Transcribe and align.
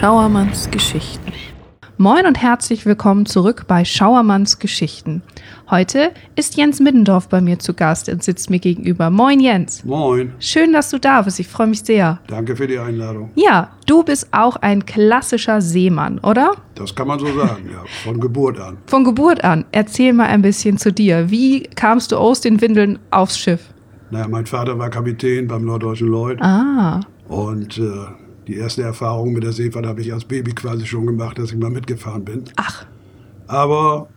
Schauermanns 0.00 0.70
Geschichten. 0.70 1.30
Moin 1.98 2.24
und 2.26 2.40
herzlich 2.40 2.86
willkommen 2.86 3.26
zurück 3.26 3.64
bei 3.68 3.84
Schauermanns 3.84 4.58
Geschichten. 4.58 5.20
Heute 5.70 6.12
ist 6.36 6.56
Jens 6.56 6.80
Middendorf 6.80 7.28
bei 7.28 7.42
mir 7.42 7.58
zu 7.58 7.74
Gast 7.74 8.08
und 8.08 8.22
sitzt 8.24 8.48
mir 8.48 8.60
gegenüber. 8.60 9.10
Moin 9.10 9.40
Jens. 9.40 9.84
Moin, 9.84 10.32
Schön, 10.38 10.72
dass 10.72 10.88
du 10.88 10.98
da 10.98 11.20
bist. 11.20 11.38
Ich 11.38 11.48
freue 11.48 11.66
mich 11.66 11.82
sehr. 11.82 12.18
danke 12.28 12.56
für 12.56 12.66
die 12.66 12.78
Einladung. 12.78 13.30
Ja, 13.34 13.72
du 13.84 14.02
bist 14.02 14.28
auch 14.32 14.56
ein 14.56 14.86
klassischer 14.86 15.60
Seemann, 15.60 16.18
oder? 16.20 16.52
Das 16.76 16.94
kann 16.94 17.06
man 17.06 17.18
so 17.18 17.26
sagen, 17.26 17.68
ja, 17.70 17.82
von 18.02 18.18
Geburt 18.20 18.58
an. 18.58 18.78
Von 18.86 19.04
Geburt 19.04 19.44
an. 19.44 19.66
Erzähl 19.70 20.14
mal 20.14 20.28
ein 20.28 20.40
bisschen 20.40 20.78
zu 20.78 20.92
dir. 20.94 21.30
Wie 21.30 21.64
kamst 21.64 22.12
du 22.12 22.16
aus 22.16 22.40
den 22.40 22.62
Windeln 22.62 22.98
aufs 23.10 23.38
Schiff? 23.38 23.60
Naja, 24.10 24.26
mein 24.28 24.46
Vater 24.46 24.78
war 24.78 24.88
Kapitän 24.88 25.46
beim 25.46 25.66
Norddeutschen 25.66 26.08
Lloyd 26.08 26.40
Ah, 26.40 27.00
und 27.28 27.76
äh, 27.76 28.06
die 28.50 28.56
erste 28.56 28.82
Erfahrung 28.82 29.32
mit 29.32 29.44
der 29.44 29.52
Seefahrt 29.52 29.86
habe 29.86 30.00
ich 30.00 30.12
als 30.12 30.24
Baby 30.24 30.52
quasi 30.52 30.84
schon 30.84 31.06
gemacht, 31.06 31.38
dass 31.38 31.52
ich 31.52 31.58
mal 31.58 31.70
mitgefahren 31.70 32.24
bin. 32.24 32.44
ach, 32.56 32.84
Aber 33.46 34.08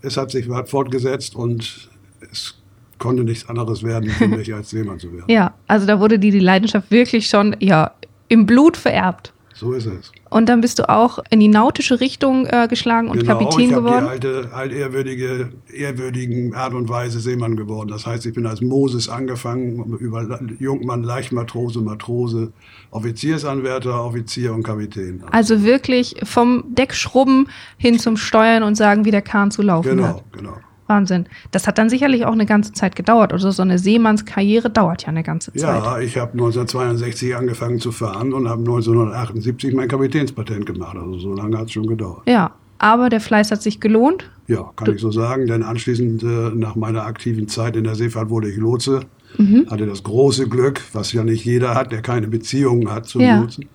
es 0.00 0.16
hat 0.16 0.30
sich 0.30 0.48
weit 0.48 0.68
fortgesetzt 0.70 1.36
und 1.36 1.90
es 2.32 2.54
konnte 2.98 3.24
nichts 3.24 3.46
anderes 3.48 3.82
werden 3.82 4.08
für 4.08 4.26
mich, 4.38 4.54
als 4.54 4.70
Seemann 4.70 4.98
zu 4.98 5.12
werden. 5.12 5.26
ja. 5.28 5.52
Also 5.66 5.86
da 5.86 6.00
wurde 6.00 6.18
dir 6.18 6.32
die 6.32 6.38
Leidenschaft 6.40 6.90
wirklich 6.90 7.26
schon, 7.26 7.54
ja, 7.60 7.90
im 8.28 8.46
Blut 8.46 8.78
vererbt. 8.78 9.33
So 9.56 9.72
ist 9.72 9.86
es. 9.86 10.10
Und 10.30 10.48
dann 10.48 10.60
bist 10.60 10.80
du 10.80 10.88
auch 10.88 11.20
in 11.30 11.38
die 11.38 11.46
nautische 11.46 12.00
Richtung 12.00 12.44
äh, 12.46 12.66
geschlagen 12.68 13.08
und 13.08 13.24
Kapitän 13.24 13.68
ich 13.68 13.74
geworden. 13.74 14.04
die 14.04 14.10
alte, 14.10 14.50
altehrwürdige, 14.52 15.52
ehrwürdigen 15.72 16.54
Art 16.56 16.74
und 16.74 16.88
Weise 16.88 17.20
Seemann 17.20 17.56
geworden. 17.56 17.88
Das 17.88 18.04
heißt, 18.04 18.26
ich 18.26 18.34
bin 18.34 18.46
als 18.46 18.60
Moses 18.60 19.08
angefangen, 19.08 19.96
über 19.98 20.40
Jungmann, 20.58 21.04
Leichtmatrose, 21.04 21.80
Matrose, 21.80 22.52
Offiziersanwärter, 22.90 24.04
Offizier 24.04 24.52
und 24.54 24.64
Kapitän. 24.64 25.22
Also 25.30 25.62
wirklich 25.62 26.16
vom 26.24 26.64
Deck 26.74 26.94
schrubben 26.94 27.46
hin 27.76 27.98
zum 27.98 28.16
Steuern 28.16 28.62
und 28.64 28.74
sagen, 28.74 29.04
wie 29.04 29.10
der 29.12 29.22
Kahn 29.22 29.50
zu 29.52 29.62
laufen 29.62 29.90
Genau, 29.90 30.04
hat. 30.08 30.24
genau. 30.32 30.56
Wahnsinn. 30.86 31.26
Das 31.50 31.66
hat 31.66 31.78
dann 31.78 31.88
sicherlich 31.88 32.24
auch 32.26 32.32
eine 32.32 32.46
ganze 32.46 32.72
Zeit 32.72 32.94
gedauert. 32.96 33.32
Also 33.32 33.50
so 33.50 33.62
eine 33.62 33.78
Seemannskarriere 33.78 34.70
dauert 34.70 35.02
ja 35.02 35.08
eine 35.08 35.22
ganze 35.22 35.52
Zeit. 35.52 35.62
Ja, 35.62 35.98
ich 35.98 36.16
habe 36.18 36.32
1962 36.32 37.34
angefangen 37.36 37.80
zu 37.80 37.90
fahren 37.92 38.32
und 38.32 38.48
habe 38.48 38.60
1978 38.60 39.74
mein 39.74 39.88
Kapitänspatent 39.88 40.66
gemacht. 40.66 40.96
Also 40.96 41.18
so 41.18 41.32
lange 41.34 41.56
hat 41.58 41.66
es 41.66 41.72
schon 41.72 41.86
gedauert. 41.86 42.22
Ja, 42.28 42.52
aber 42.78 43.08
der 43.08 43.20
Fleiß 43.20 43.50
hat 43.50 43.62
sich 43.62 43.80
gelohnt. 43.80 44.30
Ja, 44.46 44.70
kann 44.76 44.94
ich 44.94 45.00
so 45.00 45.10
sagen, 45.10 45.46
denn 45.46 45.62
anschließend 45.62 46.22
äh, 46.22 46.26
nach 46.54 46.74
meiner 46.74 47.04
aktiven 47.06 47.48
Zeit 47.48 47.76
in 47.76 47.84
der 47.84 47.94
Seefahrt 47.94 48.28
wurde 48.28 48.50
ich 48.50 48.56
Lotse. 48.56 49.00
Mhm. 49.38 49.66
Hatte 49.70 49.86
das 49.86 50.02
große 50.02 50.48
Glück, 50.48 50.80
was 50.92 51.12
ja 51.12 51.24
nicht 51.24 51.44
jeder 51.44 51.74
hat, 51.74 51.92
der 51.92 52.02
keine 52.02 52.28
Beziehungen 52.28 52.92
hat 52.92 53.06
zum 53.06 53.22
Ja. 53.22 53.40
Lotsen. 53.40 53.66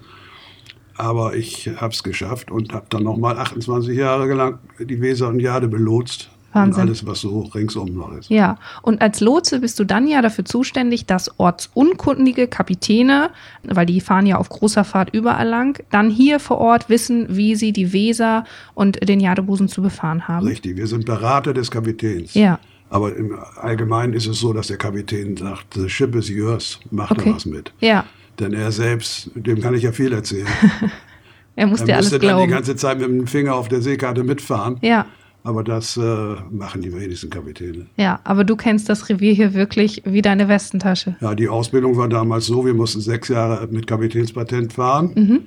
Aber 0.95 1.35
ich 1.35 1.69
habe 1.77 1.93
es 1.93 2.03
geschafft 2.03 2.51
und 2.51 2.73
habe 2.73 2.85
dann 2.89 3.03
nochmal 3.03 3.37
28 3.37 3.97
Jahre 3.97 4.33
lang 4.33 4.59
die 4.79 5.01
Weser 5.01 5.29
und 5.29 5.39
Jade 5.39 5.67
belotst. 5.69 6.29
Wahnsinn. 6.53 6.81
Und 6.83 6.89
alles, 6.89 7.05
was 7.05 7.21
so 7.21 7.41
ringsum 7.41 7.93
noch 7.93 8.11
ist. 8.13 8.29
Ja, 8.29 8.57
und 8.81 9.01
als 9.01 9.19
Lotse 9.19 9.59
bist 9.59 9.79
du 9.79 9.83
dann 9.83 10.07
ja 10.07 10.21
dafür 10.21 10.45
zuständig, 10.45 11.05
dass 11.05 11.39
ortsunkundige 11.39 12.47
Kapitäne, 12.47 13.29
weil 13.63 13.85
die 13.85 14.01
fahren 14.01 14.25
ja 14.25 14.37
auf 14.37 14.49
großer 14.49 14.83
Fahrt 14.83 15.13
überall 15.13 15.47
lang, 15.47 15.83
dann 15.91 16.09
hier 16.09 16.39
vor 16.39 16.57
Ort 16.57 16.89
wissen, 16.89 17.27
wie 17.29 17.55
sie 17.55 17.71
die 17.71 17.93
Weser 17.93 18.45
und 18.73 19.07
den 19.07 19.19
Jadebusen 19.19 19.67
zu 19.67 19.81
befahren 19.81 20.27
haben. 20.27 20.47
Richtig, 20.47 20.77
wir 20.77 20.87
sind 20.87 21.05
Berater 21.05 21.53
des 21.53 21.69
Kapitäns. 21.71 22.33
Ja. 22.33 22.59
Aber 22.89 23.15
im 23.15 23.37
Allgemeinen 23.61 24.13
ist 24.13 24.25
es 24.25 24.39
so, 24.39 24.51
dass 24.51 24.67
der 24.67 24.77
Kapitän 24.77 25.37
sagt, 25.37 25.75
the 25.75 25.87
ship 25.87 26.15
is 26.15 26.27
yours, 26.29 26.79
mach 26.89 27.11
Okay. 27.11 27.29
da 27.29 27.35
was 27.35 27.45
mit. 27.45 27.71
Ja, 27.79 28.05
Denn 28.39 28.53
er 28.53 28.71
selbst, 28.71 29.29
dem 29.35 29.61
kann 29.61 29.75
ich 29.75 29.83
ja 29.83 29.91
viel 29.91 30.11
erzählen. 30.13 30.47
er 31.55 31.67
muss 31.67 31.81
er 31.81 31.97
alles 31.97 32.05
musste 32.11 32.19
dann 32.19 32.21
die 32.21 32.27
glauben. 32.45 32.51
ganze 32.51 32.75
Zeit 32.75 32.97
mit 32.99 33.07
dem 33.07 33.27
Finger 33.27 33.53
auf 33.53 33.67
der 33.67 33.81
Seekarte 33.81 34.23
mitfahren. 34.23 34.77
Ja, 34.81 35.05
Aber 35.43 35.63
das 35.63 35.95
äh, 35.97 36.35
machen 36.51 36.81
die 36.81 36.93
wenigsten 36.93 37.29
Kapitäne. 37.29 37.85
ja, 37.97 38.19
aber 38.25 38.43
du 38.43 38.55
kennst 38.55 38.89
das 38.89 39.07
Revier 39.09 39.33
hier 39.33 39.53
wirklich 39.53 40.01
wie 40.05 40.21
deine 40.21 40.47
Westentasche. 40.49 41.15
Ja, 41.21 41.33
die 41.33 41.47
Ausbildung 41.47 41.95
war 41.97 42.09
damals 42.09 42.45
so, 42.47 42.65
wir 42.65 42.73
mussten 42.73 42.99
sechs 43.01 43.29
Jahre 43.29 43.67
mit 43.67 43.87
Kapitänspatent 43.87 44.73
fahren 44.73 45.11
Mhm. 45.15 45.39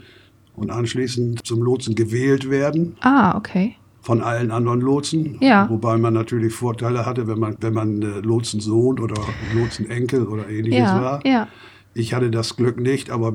und 0.56 0.70
anschließend 0.70 1.46
zum 1.46 1.62
Lotsen 1.62 1.94
gewählt 1.94 2.48
werden 2.48 2.96
Ah, 3.00 3.36
okay. 3.36 3.76
von 4.00 4.22
allen 4.22 4.50
anderen 4.50 4.80
Lotsen. 4.80 5.36
Ja. 5.40 5.68
Wobei 5.68 5.98
man 5.98 6.14
natürlich 6.14 6.54
Vorteile 6.54 7.04
hatte, 7.04 7.26
wenn 7.26 7.38
man, 7.38 7.56
wenn 7.60 7.74
man 7.74 8.00
äh, 8.02 8.06
Lotsensohn 8.20 8.98
oder 8.98 9.20
Lotsenenkel 9.54 10.26
oder 10.26 10.48
ähnliches 10.48 10.80
Ja, 10.80 11.02
war. 11.02 11.26
ja, 11.26 11.48
Ich 11.94 12.14
hatte 12.14 12.30
das 12.30 12.56
Glück 12.56 12.80
nicht, 12.80 13.10
aber 13.10 13.34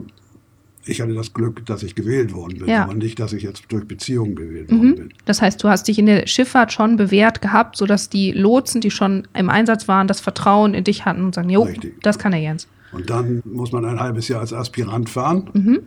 ich 0.90 1.02
hatte 1.02 1.14
das 1.14 1.34
Glück, 1.34 1.66
dass 1.66 1.84
ich 1.84 1.96
gewählt 1.96 2.34
worden 2.34 2.60
bin, 2.60 2.68
Ja. 2.68 2.84
aber 2.84 2.94
nicht, 2.94 3.20
dass 3.20 3.34
ich 3.34 3.44
jetzt 3.44 3.64
durch 3.70 3.88
Beziehungen 3.88 4.36
gewählt 4.36 4.72
worden 4.72 4.90
mhm. 4.90 4.96
bin. 4.96 5.10
Das 5.26 5.42
heißt, 5.42 5.64
du 5.64 5.70
hast 5.70 5.88
dich 5.88 6.00
in 6.00 6.06
der 6.06 6.28
Schifffahrt 6.28 6.72
schon 6.72 6.98
bewährt 6.98 7.42
gehabt, 7.42 7.78
sodass 7.78 8.10
die 8.10 8.32
Lotsen, 8.32 8.82
die 8.82 8.92
schon 8.92 9.28
im 9.34 9.50
Einsatz 9.50 9.88
waren, 9.88 10.08
das 10.08 10.20
Vertrauen 10.20 10.74
in 10.74 10.84
dich 10.84 11.06
hatten 11.06 11.24
und 11.26 11.36
sagen, 11.36 11.50
jo, 11.50 11.64
Richtig. 11.64 12.02
das 12.02 12.18
kann 12.20 12.32
der 12.32 12.42
Jens. 12.42 12.68
Und 12.92 13.10
dann 13.10 13.42
muss 13.46 13.72
man 13.72 13.84
ein 13.86 14.00
halbes 14.00 14.28
Jahr 14.28 14.40
als 14.42 14.54
Aspirant 14.54 15.10
fahren. 15.10 15.50
Mhm. 15.54 15.80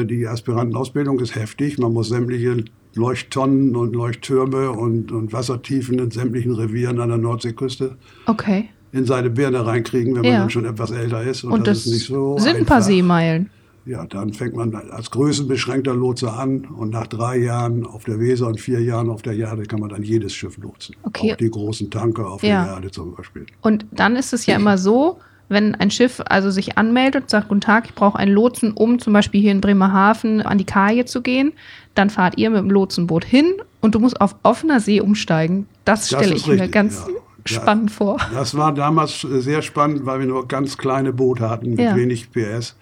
Äh, 0.00 0.04
Die 0.04 0.26
Aspirantenausbildung 0.26 1.20
ist 1.20 1.34
heftig. 1.34 1.78
Man 1.78 1.92
muss 1.92 2.08
sämtliche 2.08 2.64
Leuchttonnen 2.94 3.76
und 3.76 3.94
Leuchttürme 3.94 4.70
und, 4.72 5.12
und 5.12 5.32
Wassertiefen 5.32 5.98
in 5.98 6.10
sämtlichen 6.10 6.52
Revieren 6.52 6.98
an 7.00 7.10
der 7.10 7.18
Nordseeküste 7.18 7.96
Okay. 8.26 8.70
in 8.92 9.04
seine 9.04 9.30
Birne 9.30 9.66
reinkriegen, 9.66 10.14
wenn 10.14 10.22
man 10.22 10.32
Ja. 10.32 10.38
dann 10.40 10.50
schon 10.50 10.64
etwas 10.64 10.90
älter 10.90 11.22
ist. 11.22 11.44
Und, 11.44 11.52
Und, 11.52 11.66
das, 11.66 11.84
das, 11.84 11.86
ist 11.86 11.92
nicht 11.92 12.06
so 12.06 12.38
sind 12.38 12.56
ein 12.56 12.64
paar 12.64 12.78
einfach. 12.78 12.88
Seemeilen. 12.88 13.50
Ja, 13.86 14.04
dann 14.04 14.32
fängt 14.32 14.56
man 14.56 14.74
als 14.74 15.12
größenbeschränkter 15.12 15.94
Lotse 15.94 16.32
an 16.32 16.64
und 16.76 16.90
nach 16.90 17.06
drei 17.06 17.36
Jahren 17.38 17.86
auf 17.86 18.02
der 18.04 18.18
Weser 18.18 18.48
und 18.48 18.60
vier 18.60 18.80
Jahren 18.82 19.08
auf 19.08 19.22
der 19.22 19.34
Jade 19.34 19.62
kann 19.62 19.78
man 19.78 19.90
dann 19.90 20.02
jedes 20.02 20.34
Schiff 20.34 20.56
lotsen. 20.58 20.96
Okay. 21.04 21.32
Auch 21.32 21.36
die 21.36 21.50
großen 21.50 21.88
Tanker 21.90 22.28
auf 22.28 22.42
Ja. 22.42 22.64
der 22.64 22.72
Jade 22.74 22.90
zum 22.90 23.14
Beispiel. 23.14 23.46
Und 23.62 23.86
dann 23.92 24.16
ist 24.16 24.32
es 24.32 24.44
ja 24.46 24.56
immer 24.56 24.76
so, 24.76 25.18
wenn 25.48 25.76
ein 25.76 25.92
Schiff 25.92 26.20
also 26.28 26.50
sich 26.50 26.76
anmeldet 26.76 27.22
und 27.22 27.30
sagt, 27.30 27.46
guten 27.46 27.60
Tag, 27.60 27.84
ich 27.86 27.94
brauche 27.94 28.18
einen 28.18 28.32
Lotsen, 28.32 28.72
um 28.72 28.98
zum 28.98 29.12
Beispiel 29.12 29.40
hier 29.40 29.52
in 29.52 29.60
Bremerhaven 29.60 30.42
an 30.42 30.58
die 30.58 30.64
Kaje 30.64 31.04
zu 31.04 31.22
gehen, 31.22 31.52
dann 31.94 32.10
fahrt 32.10 32.36
ihr 32.38 32.50
mit 32.50 32.58
dem 32.58 32.70
Lotsenboot 32.70 33.24
hin 33.24 33.46
und 33.80 33.94
du 33.94 34.00
musst 34.00 34.20
auf 34.20 34.34
offener 34.42 34.80
See 34.80 35.00
umsteigen. 35.00 35.68
Das 35.84 36.08
Das 36.08 36.20
stelle 36.20 36.34
ich 36.34 36.46
mir 36.48 36.54
richtig, 36.54 36.72
ganz 36.72 37.04
ja. 37.06 37.14
Ja. 37.54 37.60
spannend 37.62 37.92
vor. 37.92 38.16
Das 38.34 38.56
war 38.56 38.74
damals 38.74 39.22
äh, 39.22 39.40
sehr 39.40 39.62
spannend, 39.62 40.04
weil 40.04 40.18
wir 40.18 40.26
nur 40.26 40.48
ganz 40.48 40.76
kleine 40.76 41.12
Boote 41.12 41.48
hatten 41.48 41.70
mit 41.70 41.78
Ja. 41.78 41.94
wenig 41.94 42.32
PS. 42.32 42.74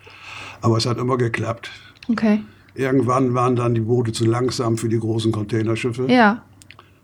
Aber 0.65 0.79
es 0.79 0.87
hat 0.87 0.97
immer 0.99 1.19
geklappt. 1.19 1.71
Okay. 2.11 2.41
Irgendwann 2.75 3.35
waren 3.35 3.55
dann 3.55 3.75
die 3.75 3.83
Boote 3.83 4.13
zu 4.13 4.25
langsam 4.25 4.79
für 4.79 4.89
die 4.89 4.99
großen 4.99 5.31
Containerschiffe. 5.31 6.07
Ja. 6.11 6.43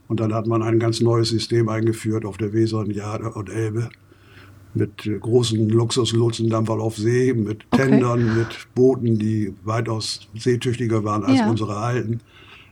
Und 0.09 0.19
dann 0.19 0.33
hat 0.35 0.47
man 0.47 0.63
ein 0.63 0.79
ganz 0.81 1.01
neues 1.01 1.29
System 1.29 1.69
eingeführt 1.69 2.25
auf 2.25 2.39
der 2.39 2.53
Weser 2.55 2.79
und 2.79 2.91
Jade 2.91 3.31
und 3.31 3.51
Elbe. 3.51 3.91
Mit 4.73 5.09
großen 5.21 5.69
Luxuslotsendampfern 5.69 6.81
auf 6.81 6.97
See, 6.97 7.35
mit 7.35 7.67
Okay. 7.71 7.89
Tendern, 7.89 8.35
mit 8.37 8.67
Booten, 8.75 9.19
die 9.19 9.53
weitaus 9.65 10.29
seetüchtiger 10.35 11.05
waren 11.05 11.23
als 11.25 11.41
Ja. 11.41 11.51
unsere 11.51 11.77
alten. 11.77 12.21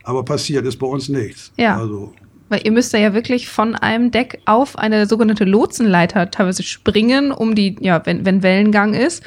Aber 0.05 0.25
passiert 0.25 0.65
ist 0.65 0.79
bei 0.79 0.87
uns 0.87 1.09
nichts. 1.11 1.53
Ja. 1.59 1.77
Also 1.77 2.15
Weil 2.49 2.63
ihr 2.65 2.73
müsst 2.73 2.95
ja 2.95 3.13
wirklich 3.13 3.49
von 3.49 3.75
einem 3.75 4.11
Deck 4.11 4.41
auf 4.47 4.79
eine 4.79 5.05
sogenannte 5.07 5.45
Lotsenleiter 5.45 6.31
teilweise 6.31 6.63
springen, 6.63 7.31
um 7.31 7.55
die, 7.55 7.77
ja, 7.81 8.01
wenn, 8.07 8.25
wenn 8.25 8.43
Wellengang 8.43 8.95
ist, 8.95 9.23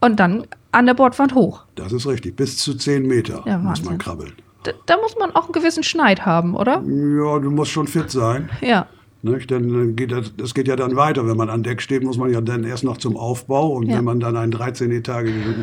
und 0.00 0.20
dann 0.20 0.46
an 0.72 0.86
der 0.86 0.94
Bordwand 0.94 1.34
hoch. 1.34 1.62
das 1.74 1.92
ist 1.92 2.06
richtig. 2.06 2.36
Bis 2.36 2.58
zu 2.58 2.74
10 2.74 3.06
Meter 3.06 3.42
Ja, 3.46 3.58
muss 3.58 3.82
man 3.84 3.98
krabbeln. 3.98 4.32
Da, 4.64 4.72
da 4.86 4.96
muss 4.98 5.16
man 5.18 5.30
auch 5.34 5.44
einen 5.44 5.52
gewissen 5.52 5.82
Schneid 5.82 6.26
haben, 6.26 6.54
oder? 6.56 6.82
Ja, 6.84 7.38
du 7.38 7.50
musst 7.50 7.70
schon 7.70 7.86
fit 7.86 8.10
sein. 8.10 8.50
Ja. 8.60 8.86
Nicht? 9.22 9.50
Denn 9.50 9.96
geht 9.96 10.12
das, 10.12 10.32
das 10.36 10.54
geht 10.54 10.68
ja 10.68 10.76
dann 10.76 10.94
weiter. 10.96 11.26
Wenn 11.26 11.36
man 11.36 11.48
an 11.50 11.62
Deck 11.62 11.80
steht, 11.80 12.02
muss 12.04 12.18
man 12.18 12.30
ja 12.32 12.40
dann 12.40 12.64
erst 12.64 12.84
noch 12.84 12.96
zum 12.98 13.16
Aufbau. 13.16 13.68
Und 13.72 13.86
Ja. 13.86 13.96
wenn 13.98 14.04
man 14.04 14.20
dann 14.20 14.36
einen 14.36 14.52
13-etagigen 14.52 15.54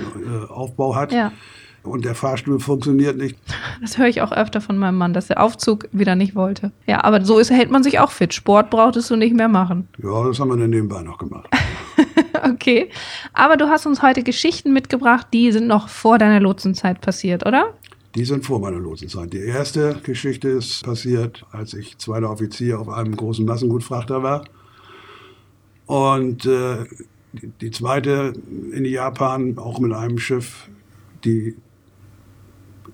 äh, 0.47 0.51
Aufbau 0.51 0.95
hat 0.95 1.11
Ja. 1.13 1.31
und 1.83 2.03
der 2.05 2.15
Fahrstuhl 2.15 2.59
funktioniert 2.59 3.17
nicht, 3.17 3.37
Das 3.81 3.97
höre 3.97 4.07
ich 4.07 4.21
auch 4.21 4.31
öfter 4.31 4.59
von 4.61 4.77
meinem 4.77 4.97
Mann, 4.97 5.13
dass 5.13 5.27
der 5.27 5.41
Aufzug 5.43 5.87
wieder 5.91 6.15
nicht 6.15 6.33
wollte. 6.35 6.71
Ja, 6.87 7.03
aber 7.03 7.23
so 7.23 7.37
ist, 7.39 7.51
hält 7.51 7.69
man 7.71 7.83
sich 7.83 7.99
auch 7.99 8.11
fit. 8.11 8.33
Sport 8.33 8.69
brauchtest 8.69 9.11
du 9.11 9.15
nicht 9.17 9.35
mehr 9.35 9.49
machen. 9.49 9.87
ja, 10.01 10.23
das 10.27 10.39
haben 10.39 10.49
wir 10.49 10.57
dann 10.57 10.69
nebenbei 10.71 11.01
noch 11.03 11.17
gemacht. 11.17 11.47
Okay. 12.43 12.89
Aber 13.31 13.55
du 13.55 13.69
hast 13.69 13.85
uns 13.85 14.01
heute 14.01 14.21
Geschichten 14.21 14.73
mitgebracht, 14.73 15.27
die 15.31 15.51
sind 15.51 15.67
noch 15.67 15.87
vor 15.87 16.17
deiner 16.17 16.41
Lotsenzeit 16.41 16.99
passiert, 16.99 17.45
oder? 17.45 17.73
Die 18.15 18.25
sind 18.25 18.45
vor 18.45 18.59
meiner 18.59 18.79
Lotsenzeit. 18.79 19.31
Die 19.31 19.39
erste 19.39 19.95
Geschichte 20.03 20.49
ist 20.49 20.83
passiert, 20.83 21.45
als 21.51 21.73
ich 21.73 21.97
zweiter 21.97 22.29
Offizier 22.29 22.79
auf 22.79 22.89
einem 22.89 23.15
großen 23.15 23.45
Massengutfrachter 23.45 24.23
war. 24.23 24.43
Und 25.85 26.45
äh, 26.45 26.85
die, 27.61 27.71
zweite 27.71 28.33
in 28.71 28.85
Japan, 28.85 29.57
auch 29.57 29.79
mit 29.79 29.93
einem 29.93 30.19
Schiff. 30.19 30.69
Die 31.23 31.55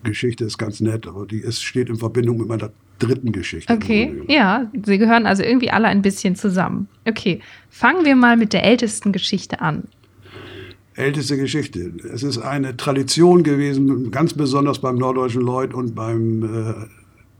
Geschichte 0.03 0.45
ist 0.45 0.57
ganz 0.57 0.79
nett, 0.79 1.07
aber 1.07 1.25
die 1.25 1.39
ist, 1.39 1.61
steht 1.61 1.89
in 1.89 1.97
Verbindung 1.97 2.37
mit 2.37 2.47
meiner 2.47 2.71
dritten 2.99 3.31
Geschichte. 3.31 3.73
Okay, 3.73 4.21
ja, 4.27 4.69
sie 4.85 4.97
gehören 4.97 5.25
also 5.25 5.43
irgendwie 5.43 5.71
alle 5.71 5.87
ein 5.87 6.01
bisschen 6.01 6.35
zusammen. 6.35 6.87
Okay, 7.07 7.39
fangen 7.69 8.05
wir 8.05 8.15
mal 8.15 8.37
mit 8.37 8.53
der 8.53 8.63
ältesten 8.63 9.11
Geschichte 9.11 9.61
an. 9.61 9.83
älteste 10.95 11.37
Geschichte. 11.37 11.93
Es 12.13 12.23
ist 12.23 12.37
eine 12.39 12.75
Tradition 12.75 13.43
gewesen, 13.43 14.11
ganz 14.11 14.33
besonders 14.33 14.79
beim 14.79 14.97
Norddeutschen 14.97 15.41
Lloyd 15.41 15.73
und 15.73 15.95
beim, 15.95 16.43
äh, 16.43 16.73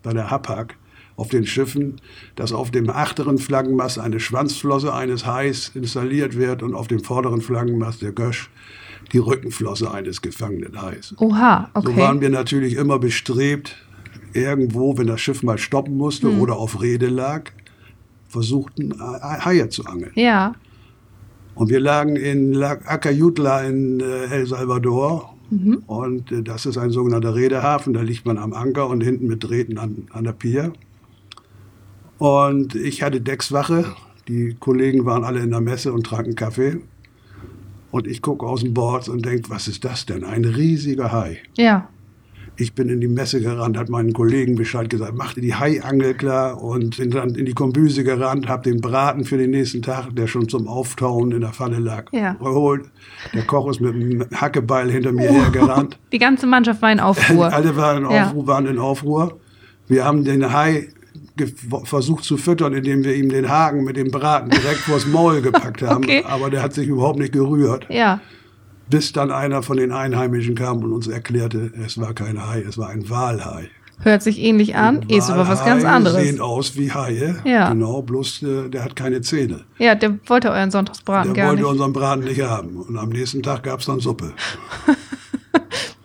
bei 0.02 0.14
der 0.14 0.32
Hapag 0.32 0.76
auf 1.18 1.28
den 1.28 1.46
Schiffen, 1.46 1.98
dass 2.36 2.54
auf 2.54 2.72
dem 2.72 2.90
achteren 2.90 3.38
Flaggenmast 3.38 4.00
eine 4.00 4.22
Schwanzflosse 4.22 4.94
eines 4.94 5.26
Hais 5.26 5.72
installiert 5.76 6.38
wird 6.38 6.64
und 6.64 6.74
auf 6.74 6.88
dem 6.88 7.04
vorderen 7.04 7.42
Flaggenmast 7.42 8.02
der 8.02 8.14
Gösch 8.14 8.50
die 9.12 9.18
Rückenflosse 9.18 9.92
eines 9.92 10.22
gefangenen 10.22 10.82
Hais. 10.82 11.14
Oha, 11.18 11.70
okay. 11.74 11.92
So 11.92 11.98
waren 11.98 12.22
wir 12.22 12.30
natürlich 12.30 12.76
immer 12.76 13.00
bestrebt, 13.00 13.76
irgendwo, 14.34 14.98
wenn 14.98 15.08
das 15.08 15.22
Schiff 15.22 15.44
mal 15.44 15.58
stoppen 15.58 15.98
musste 15.98 16.28
Hm. 16.30 16.40
oder 16.42 16.58
auf 16.58 16.82
Rede 16.82 17.08
lag, 17.08 17.52
versuchten 18.28 18.92
äh, 18.92 18.96
Haie 19.46 19.70
zu 19.70 19.86
angeln. 19.86 20.12
Ja, 20.16 20.54
Und 21.56 21.70
wir 21.70 21.80
lagen 21.80 22.16
in 22.16 22.54
La 22.54 22.72
Acayutla 22.86 23.64
in 23.64 24.00
äh, 24.00 24.26
El 24.26 24.46
Salvador. 24.48 25.34
Und 25.88 26.32
äh, 26.32 26.44
das 26.44 26.68
ist 26.68 26.78
ein 26.78 26.92
sogenannter 26.92 27.34
Redehafen. 27.34 27.94
Da 27.94 28.02
liegt 28.02 28.26
man 28.26 28.38
am 28.38 28.54
Anker 28.54 28.88
und 28.88 29.02
hinten 29.02 29.26
mit 29.28 29.44
Drähten 29.44 29.80
an, 29.80 30.08
an 30.12 30.24
der 30.24 30.34
Pier. 30.34 30.74
Und 32.18 32.76
ich 32.76 33.02
hatte 33.02 33.20
Deckswache. 33.22 33.86
Die 34.28 34.56
Kollegen 34.60 35.06
waren 35.06 35.24
alle 35.24 35.40
in 35.40 35.50
der 35.50 35.62
Messe 35.62 35.92
und 35.92 36.06
tranken 36.06 36.36
Kaffee. 36.36 36.78
Und 37.92 38.06
ich 38.06 38.22
gucke 38.22 38.46
aus 38.46 38.62
dem 38.62 38.74
Board 38.76 39.10
und 39.10 39.26
denke, 39.26 39.50
was 39.50 39.68
ist 39.68 39.84
das 39.84 40.06
denn? 40.06 40.24
Ein 40.24 40.46
riesiger 40.46 41.12
Hai. 41.12 41.40
ja. 41.58 41.90
Ich 42.62 42.74
bin 42.74 42.90
in 42.90 43.00
die 43.00 43.08
Messe 43.08 43.40
gerannt, 43.40 43.78
hat 43.78 43.88
meinen 43.88 44.12
Kollegen 44.12 44.56
Bescheid 44.56 44.90
gesagt, 44.90 45.16
machte 45.16 45.40
die 45.40 45.56
Haiangel 45.56 46.14
klar 46.14 46.62
und 46.62 46.98
bin 46.98 47.10
dann 47.10 47.34
in 47.36 47.46
die 47.46 47.54
Kombüse 47.54 48.04
gerannt, 48.04 48.50
habe 48.50 48.70
den 48.70 48.82
Braten 48.82 49.24
für 49.24 49.38
den 49.38 49.52
nächsten 49.52 49.82
Tag, 49.82 50.14
der 50.14 50.28
schon 50.28 50.50
zum 50.50 50.68
Auftauen 50.68 51.32
in 51.32 51.40
der 51.40 51.52
Pfanne 51.54 51.80
lag, 51.80 52.12
Ja. 52.12 52.34
geholt. 52.34 52.84
Der 53.34 53.44
Koch 53.44 53.70
ist 53.70 53.80
mit 53.80 53.94
einem 53.96 54.26
Hackebeil 54.36 54.92
hinter 54.92 55.14
mir 55.14 55.30
hergerannt. 55.32 55.98
Die 56.12 56.20
ganze 56.20 56.48
Mannschaft 56.48 56.82
war 56.82 56.92
in 56.92 57.00
Aufruhr. 57.00 57.46
Alle 57.54 57.78
waren 57.78 58.04
in, 58.04 58.12
Ja. 58.12 58.26
Aufruhr, 58.28 58.48
waren 58.48 58.66
in 58.68 58.78
Aufruhr. 58.78 59.40
Wir 59.88 60.04
haben 60.04 60.26
den 60.26 60.52
Hai 60.52 60.90
versucht 61.86 62.26
zu 62.26 62.36
füttern, 62.36 62.74
indem 62.74 63.06
wir 63.06 63.16
ihm 63.16 63.30
den 63.30 63.48
Haken 63.48 63.86
mit 63.86 63.96
dem 63.96 64.12
Braten 64.12 64.50
direkt 64.50 64.80
vors 64.80 65.08
Maul 65.08 65.42
gepackt 65.42 65.82
haben. 65.82 66.04
Okay. 66.10 66.24
Aber 66.28 66.50
der 66.50 66.62
hat 66.62 66.74
sich 66.74 66.90
überhaupt 66.90 67.20
nicht 67.20 67.32
gerührt. 67.32 67.86
Ja, 67.90 68.20
Bis 68.90 69.12
dann 69.14 69.32
einer 69.32 69.62
von 69.64 69.78
den 69.78 69.92
Einheimischen 69.92 70.56
kam 70.56 70.84
und 70.84 70.92
uns 70.94 71.08
erklärte, 71.08 71.72
es 71.86 72.00
war 72.00 72.14
kein 72.14 72.46
Hai, 72.48 72.64
es 72.68 72.78
war 72.78 72.90
ein 72.90 73.10
Walhai. 73.10 73.70
hört 74.02 74.24
sich 74.24 74.40
ähnlich 74.40 74.76
an, 74.76 75.04
ist 75.10 75.30
aber 75.30 75.48
was 75.48 75.64
ganz 75.66 75.84
anderes. 75.84 76.24
sehen 76.24 76.40
aus 76.42 76.76
wie 76.78 76.92
Haie. 76.92 77.36
Ja. 77.44 77.70
Genau, 77.70 78.02
bloß 78.02 78.44
äh, 78.44 78.70
der 78.70 78.84
hat 78.86 78.96
keine 78.96 79.22
Zähne. 79.22 79.66
Ja, 79.78 79.94
der 79.96 80.18
wollte 80.28 80.50
euren 80.52 80.72
Sonntagsbraten 80.72 81.34
Der 81.34 81.44
gar 81.44 81.50
wollte 81.52 81.64
nicht. 81.64 81.72
unseren 81.72 81.94
Braten 81.94 82.24
nicht 82.24 82.42
haben. 82.42 82.78
Und 82.78 82.98
am 82.98 83.10
nächsten 83.10 83.44
Tag 83.44 83.64
gab 83.64 83.80
es 83.82 83.86
dann 83.88 84.00
Suppe. 84.00 84.34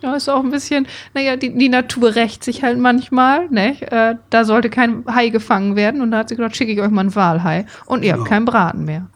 Ja, 0.01 0.13
ist 0.15 0.29
auch 0.29 0.43
ein 0.43 0.51
bisschen, 0.51 0.85
naja, 1.15 1.35
die, 1.35 1.57
die 1.57 1.69
Natur 1.69 2.13
rächt 2.15 2.43
sich 2.43 2.61
halt 2.61 2.77
manchmal, 2.77 3.49
ne? 3.49 3.81
Äh, 3.91 4.15
da 4.29 4.45
sollte 4.45 4.69
kein 4.69 5.03
Hai 5.07 5.29
gefangen 5.29 5.75
werden 5.75 6.01
und 6.01 6.11
da 6.11 6.19
hat 6.19 6.29
sie 6.29 6.35
gedacht, 6.35 6.55
schicke 6.55 6.71
ich 6.73 6.79
euch 6.79 6.91
mal 6.91 7.01
einen 7.01 7.15
Walhai 7.15 7.65
und 7.87 8.03
ihr 8.03 8.11
habt 8.11 8.19
Genau. 8.19 8.29
keinen 8.29 8.45
Braten 8.45 8.85
mehr. 8.85 9.07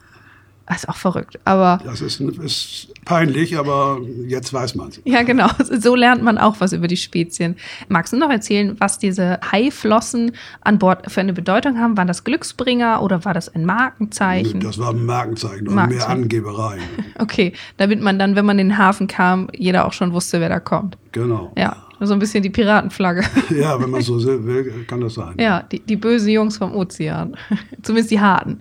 Das 0.70 0.84
ist 0.84 0.90
auch 0.90 0.96
verrückt, 0.96 1.40
aber 1.46 1.80
Das 1.84 2.00
ist, 2.00 2.22
ist 2.22 2.88
peinlich, 3.04 3.58
aber 3.58 4.00
jetzt 4.28 4.54
weiß 4.54 4.76
man 4.76 4.90
es. 4.90 5.02
ja, 5.04 5.24
genau, 5.24 5.48
so 5.80 5.96
lernt 5.96 6.22
man 6.24 6.38
auch 6.38 6.58
was 6.60 6.74
über 6.74 6.88
die 6.88 6.96
Spezien. 6.96 7.56
Magst 7.88 8.14
du 8.14 8.18
noch 8.18 8.30
erzählen, 8.30 8.76
was 8.80 9.00
diese 9.00 9.40
Haiflossen 9.52 10.32
an 10.62 10.78
Bord 10.78 11.12
für 11.12 11.22
eine 11.22 11.34
Bedeutung 11.34 11.80
haben? 11.80 11.98
Waren 11.98 12.08
das 12.08 12.24
Glücksbringer 12.24 13.02
oder 13.02 13.26
war 13.26 13.34
das 13.34 13.50
ein 13.50 13.66
Markenzeichen? 13.66 14.60
Das 14.60 14.78
war 14.78 14.92
ein 14.92 15.06
Markenzeichen 15.06 15.68
und 15.68 15.74
Markenzeichen. 15.76 16.08
mehr 16.08 16.24
Angebereien. 16.24 16.82
Okay, 17.20 17.52
damit 17.78 18.00
man 18.02 18.18
dann, 18.20 18.36
wenn 18.36 18.46
man 18.46 18.60
in 18.60 18.70
den 18.70 18.78
Hafen 18.78 19.08
kam, 19.08 19.50
jeder 19.54 19.86
auch 19.86 19.94
schon 19.94 20.14
wusste, 20.14 20.40
wer 20.40 20.48
da 20.50 20.60
kommt. 20.62 20.98
Genau. 21.12 21.52
Ja, 21.58 21.76
so 22.08 22.14
ein 22.14 22.20
bisschen 22.20 22.44
die 22.44 22.50
Piratenflagge. 22.50 23.24
Ja, 23.50 23.82
wenn 23.82 23.90
man 23.90 24.02
so 24.02 24.24
will, 24.24 24.86
kann 24.88 25.02
das 25.02 25.16
sein. 25.16 25.36
Ja, 25.40 25.64
die, 25.64 25.80
die 25.80 25.96
bösen 25.96 26.30
Jungs 26.30 26.58
vom 26.58 26.74
Ozean. 26.74 27.36
Zumindest 27.82 28.12
die 28.12 28.20
harten. 28.20 28.60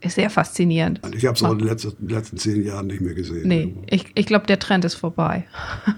Ist 0.00 0.14
sehr 0.14 0.30
faszinierend. 0.30 1.00
Ich 1.14 1.26
habe 1.26 1.34
es 1.34 1.42
auch 1.42 1.52
in 1.52 1.58
den 1.58 1.68
letzten, 1.68 2.08
letzten 2.08 2.36
zehn 2.36 2.64
Jahren 2.64 2.86
nicht 2.86 3.00
mehr 3.00 3.14
gesehen. 3.14 3.48
Nee, 3.48 3.74
ich, 3.90 4.06
ich 4.14 4.26
glaube, 4.26 4.46
der 4.46 4.58
Trend 4.58 4.84
ist 4.84 4.94
vorbei. 4.94 5.46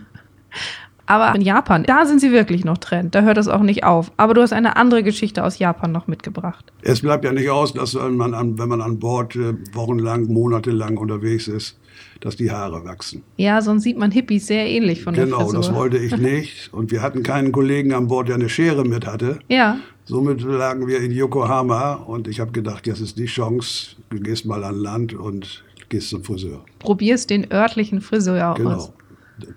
Aber 1.11 1.35
in 1.35 1.43
Japan, 1.43 1.83
da 1.83 2.07
sind 2.07 2.21
sie 2.21 2.31
wirklich 2.31 2.65
noch 2.65 2.79
Trend. 2.79 3.15
Da 3.17 3.23
hört 3.23 3.37
das 3.37 3.49
auch 3.49 3.63
nicht 3.63 3.83
auf. 3.83 4.13
Aber 4.17 4.33
du 4.33 4.43
hast 4.43 4.53
eine 4.53 4.77
andere 4.77 5.03
Geschichte 5.03 5.43
aus 5.43 5.59
Japan 5.59 5.91
noch 5.91 6.07
mitgebracht. 6.07 6.73
Es 6.83 7.01
bleibt 7.01 7.25
ja 7.25 7.33
nicht 7.33 7.51
aus, 7.51 7.73
dass 7.73 7.97
wenn 7.97 8.17
man 8.17 8.33
an, 8.33 8.59
wenn 8.59 8.69
man 8.69 8.81
an 8.81 9.01
Bord 9.01 9.35
äh, 9.35 9.55
wochenlang, 9.73 10.27
monatelang 10.27 10.97
unterwegs 10.99 11.49
ist, 11.49 11.77
dass 12.21 12.37
die 12.37 12.51
Haare 12.53 12.85
wachsen. 12.85 13.25
Ja, 13.37 13.61
sonst 13.61 13.83
sieht 13.83 13.99
man 13.99 14.13
Hippies 14.13 14.47
sehr 14.47 14.69
ähnlich 14.69 15.03
von 15.03 15.15
der 15.15 15.25
Genau, 15.25 15.51
das 15.53 15.75
wollte 15.75 15.99
ich 15.99 16.17
nicht. 16.17 16.73
Und 16.73 16.93
wir 16.93 17.03
hatten 17.03 17.25
keinen 17.25 17.51
Kollegen 17.51 17.93
an 17.93 18.07
Bord, 18.07 18.29
der 18.29 18.37
eine 18.37 18.49
Schere 18.49 18.85
mit 18.85 19.05
hatte. 19.07 19.41
Ja, 19.49 19.79
Somit 20.05 20.43
lagen 20.43 20.89
wir 20.89 21.01
in 21.01 21.13
Yokohama 21.13 21.93
und 21.95 22.27
ich 22.27 22.41
habe 22.41 22.51
gedacht, 22.51 22.87
jetzt 22.89 23.01
ist 23.01 23.17
die 23.17 23.27
Chance, 23.27 23.95
du 24.11 24.19
gehst 24.19 24.45
mal 24.45 24.65
an 24.65 24.75
Land 24.75 25.15
und 25.15 25.63
gehst 25.89 26.11
zum 26.11 26.25
Friseur. 26.25 26.65
probierst 26.81 27.31
den 27.31 27.53
örtlichen 27.53 28.01
Friseur 28.01 28.57
aus. 28.59 28.93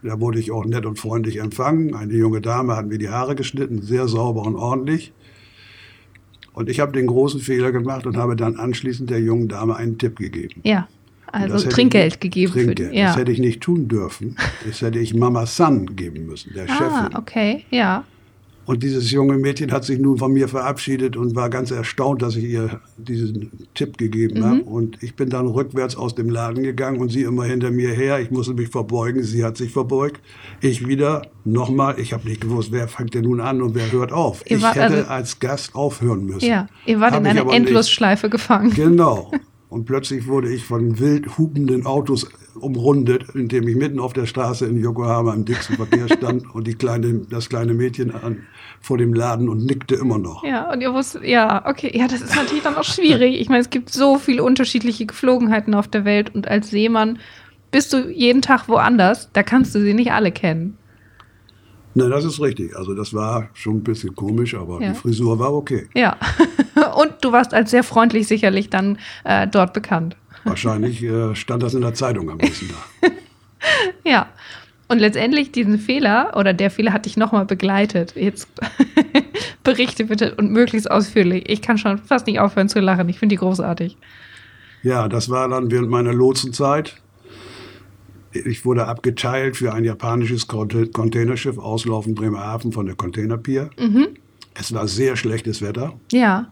Da 0.03 0.19
wurde 0.19 0.39
ich 0.39 0.51
auch 0.51 0.65
nett 0.65 0.85
und 0.85 0.99
freundlich 0.99 1.37
empfangen. 1.37 1.95
Eine 1.95 2.13
junge 2.13 2.41
Dame 2.41 2.75
hat 2.75 2.87
mir 2.87 2.97
die 2.97 3.09
Haare 3.09 3.35
geschnitten, 3.35 3.81
sehr 3.81 4.07
sauber 4.07 4.43
und 4.43 4.55
ordentlich. 4.55 5.13
Und 6.53 6.69
ich 6.69 6.79
habe 6.79 6.91
den 6.91 7.07
großen 7.07 7.39
Fehler 7.39 7.71
gemacht 7.71 8.05
und 8.05 8.17
habe 8.17 8.35
dann 8.35 8.57
anschließend 8.57 9.09
der 9.09 9.19
jungen 9.19 9.47
Dame 9.47 9.75
einen 9.75 9.97
Tipp 9.97 10.17
gegeben. 10.17 10.61
Ja, 10.63 10.87
also 11.31 11.67
Trinkgeld 11.67 12.13
ich, 12.13 12.19
gegeben 12.19 12.51
Trinkgeld. 12.51 12.79
für 12.79 12.89
die. 12.91 12.97
Ja. 12.97 13.07
Das 13.07 13.17
hätte 13.17 13.31
ich 13.31 13.39
nicht 13.39 13.61
tun 13.61 13.87
dürfen. 13.87 14.35
Das 14.65 14.81
hätte 14.81 14.99
ich 14.99 15.15
Mama 15.15 15.45
San 15.47 15.95
geben 15.95 16.27
müssen, 16.27 16.53
der 16.53 16.65
ah, 16.69 16.77
Chefin. 16.77 17.17
okay, 17.17 17.65
ja. 17.71 18.03
Und 18.65 18.81
dieses 18.83 19.11
junge 19.11 19.37
Mädchen 19.37 19.71
hat 19.71 19.83
sich 19.83 19.99
nun 19.99 20.17
von 20.17 20.31
mir 20.31 20.47
verabschiedet 20.47 21.17
und 21.17 21.35
war 21.35 21.49
ganz 21.49 21.69
erstaunt, 21.71 22.21
dass 22.21 22.35
ich 22.37 22.45
ihr 22.45 22.79
diesen 22.97 23.51
Tipp 23.73 23.97
gegeben 23.97 24.39
Mhm. 24.39 24.43
habe. 24.45 24.61
Und 24.63 25.03
ich 25.03 25.15
bin 25.15 25.29
dann 25.29 25.47
rückwärts 25.47 25.95
aus 25.97 26.15
dem 26.15 26.29
Laden 26.29 26.63
gegangen 26.63 26.99
und 27.01 27.09
sie 27.09 27.23
immer 27.23 27.43
hinter 27.43 27.71
mir 27.71 27.91
her. 27.91 28.19
Ich 28.21 28.31
musste 28.31 28.53
mich 28.53 28.69
verbeugen, 28.69 29.23
sie 29.23 29.43
hat 29.43 29.57
sich 29.57 29.71
verbeugt. 29.73 30.21
Ich 30.61 30.87
wieder, 30.87 31.23
nochmal. 31.43 31.99
Ich 31.99 32.13
habe 32.13 32.27
nicht 32.27 32.41
gewusst, 32.41 32.71
wer 32.71 32.87
fängt 32.87 33.13
denn 33.13 33.23
nun 33.23 33.41
an 33.41 33.61
und 33.61 33.75
wer 33.75 33.91
hört 33.91 34.11
auf. 34.13 34.43
Ihr 34.49 34.57
ich 34.57 34.63
wart 34.63 34.75
hätte 34.75 34.83
also- 34.99 35.09
als 35.09 35.39
Gast 35.39 35.75
aufhören 35.75 36.25
müssen. 36.25 36.45
Ja, 36.45 36.67
ihr 36.85 36.99
wart 36.99 37.11
Hab 37.13 37.19
in 37.21 37.27
einer. 37.27 37.51
Endlosschleife 37.51 38.29
gefangen. 38.29 38.71
Genau. 38.73 39.31
Und 39.73 39.85
plötzlich 39.85 40.27
wurde 40.27 40.53
ich 40.53 40.65
von 40.65 40.99
wild 40.99 41.39
hupenden 41.39 41.87
Autos 41.87 42.29
umrundet, 42.53 43.25
indem 43.33 43.67
ich 43.67 43.75
mitten 43.75 43.99
auf 43.99 44.13
der 44.13 44.27
Straße 44.27 44.67
in 44.67 44.77
Yokohama 44.77 45.33
im 45.33 45.45
dicksten 45.45 45.77
Verkehr 45.77 46.07
stand 46.07 46.43
und 46.53 46.67
die 46.67 46.75
kleine, 46.75 47.21
das 47.27 47.49
kleine 47.49 47.73
Mädchen 47.73 48.13
an, 48.13 48.43
vor 48.79 48.99
dem 48.99 49.15
Laden 49.15 49.49
und 49.49 49.65
nickte 49.65 49.95
immer 49.95 50.19
noch. 50.19 50.43
Ja, 50.43 50.71
und 50.71 50.81
ihr 50.81 50.93
wusstet, 50.93 51.23
ja, 51.23 51.67
okay, 51.67 51.91
ja, 51.91 52.07
das 52.07 52.21
ist 52.21 52.35
natürlich 52.35 52.61
dann 52.61 52.75
auch 52.75 52.83
schwierig. 52.83 53.41
Ich 53.41 53.49
meine, 53.49 53.61
es 53.61 53.71
gibt 53.71 53.89
so 53.89 54.19
viele 54.19 54.43
unterschiedliche 54.43 55.07
Geflogenheiten 55.07 55.73
auf 55.73 55.87
der 55.87 56.05
Welt 56.05 56.35
und 56.35 56.47
als 56.47 56.69
Seemann 56.69 57.17
bist 57.71 57.93
du 57.93 58.11
jeden 58.11 58.43
Tag 58.43 58.69
woanders, 58.69 59.31
da 59.33 59.41
kannst 59.41 59.73
du 59.73 59.81
sie 59.81 59.95
nicht 59.95 60.11
alle 60.11 60.31
kennen. 60.31 60.77
Ne, 61.95 62.09
das 62.09 62.25
ist 62.25 62.41
richtig. 62.41 62.75
Also 62.75 62.93
das 62.95 63.13
war 63.13 63.49
schon 63.53 63.75
ein 63.77 63.83
bisschen 63.83 64.15
komisch, 64.15 64.55
aber 64.55 64.81
Ja. 64.81 64.89
die 64.89 64.95
Frisur 64.95 65.37
war 65.39 65.53
okay. 65.53 65.87
Ja. 65.93 66.17
Und 66.95 67.13
du 67.21 67.31
warst 67.31 67.53
als 67.53 67.71
sehr 67.71 67.83
freundlich 67.83 68.27
sicherlich 68.27 68.69
dann 68.69 68.97
äh, 69.23 69.47
dort 69.47 69.73
bekannt. 69.73 70.15
Wahrscheinlich 70.43 71.03
äh, 71.03 71.35
stand 71.35 71.61
das 71.63 71.73
in 71.73 71.81
der 71.81 71.93
Zeitung 71.93 72.29
am 72.29 72.37
nächsten 72.37 72.69
Tag. 72.69 73.11
Ja. 74.03 74.27
Und 74.89 74.99
letztendlich 74.99 75.53
diesen 75.53 75.79
Fehler 75.79 76.33
oder 76.35 76.53
der 76.53 76.69
Fehler 76.69 76.91
hat 76.91 77.05
dich 77.05 77.15
nochmal 77.15 77.45
begleitet. 77.45 78.13
Jetzt 78.17 78.49
berichte 79.63 80.05
bitte 80.05 80.35
und 80.35 80.51
möglichst 80.51 80.91
ausführlich. 80.91 81.45
Ich 81.49 81.61
kann 81.61 81.77
schon 81.77 81.97
fast 81.97 82.27
nicht 82.27 82.39
aufhören 82.41 82.67
zu 82.67 82.79
lachen. 82.81 83.07
Ich 83.07 83.19
finde 83.19 83.33
die 83.33 83.39
großartig. 83.39 83.97
Ja, 84.83 85.07
das 85.07 85.29
war 85.29 85.47
dann 85.47 85.71
während 85.71 85.89
meiner 85.89 86.11
Lotsenzeit. 86.13 86.95
Ich 88.33 88.65
wurde 88.65 88.87
abgeteilt 88.87 89.57
für 89.57 89.73
ein 89.73 89.83
japanisches 89.83 90.47
Containerschiff 90.47 91.57
auslaufend 91.57 92.15
Bremerhaven 92.15 92.71
von 92.71 92.85
der 92.85 92.95
Containerpier. 92.95 93.69
Mhm. 93.79 94.07
Es 94.55 94.73
war 94.73 94.87
sehr 94.87 95.15
schlechtes 95.15 95.61
Wetter. 95.61 95.93
Ja. 96.11 96.51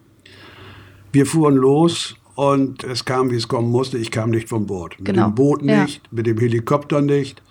Wir 1.11 1.25
fuhren 1.25 1.55
los 1.55 2.15
und 2.35 2.83
es 2.83 3.03
kam, 3.05 3.31
wie 3.31 3.35
es 3.35 3.47
kommen 3.47 3.69
musste. 3.69 3.97
Ich 3.97 4.11
kam 4.11 4.29
nicht 4.29 4.47
von 4.49 4.65
Bord. 4.65 4.97
Mit 4.99 5.07
Genau. 5.07 5.27
dem 5.29 5.35
Boot 5.35 5.61
Ja. 5.63 5.83
nicht, 5.83 6.01
mit 6.11 6.25
dem 6.27 6.37
Helikopter 6.37 7.01
nicht. 7.01 7.41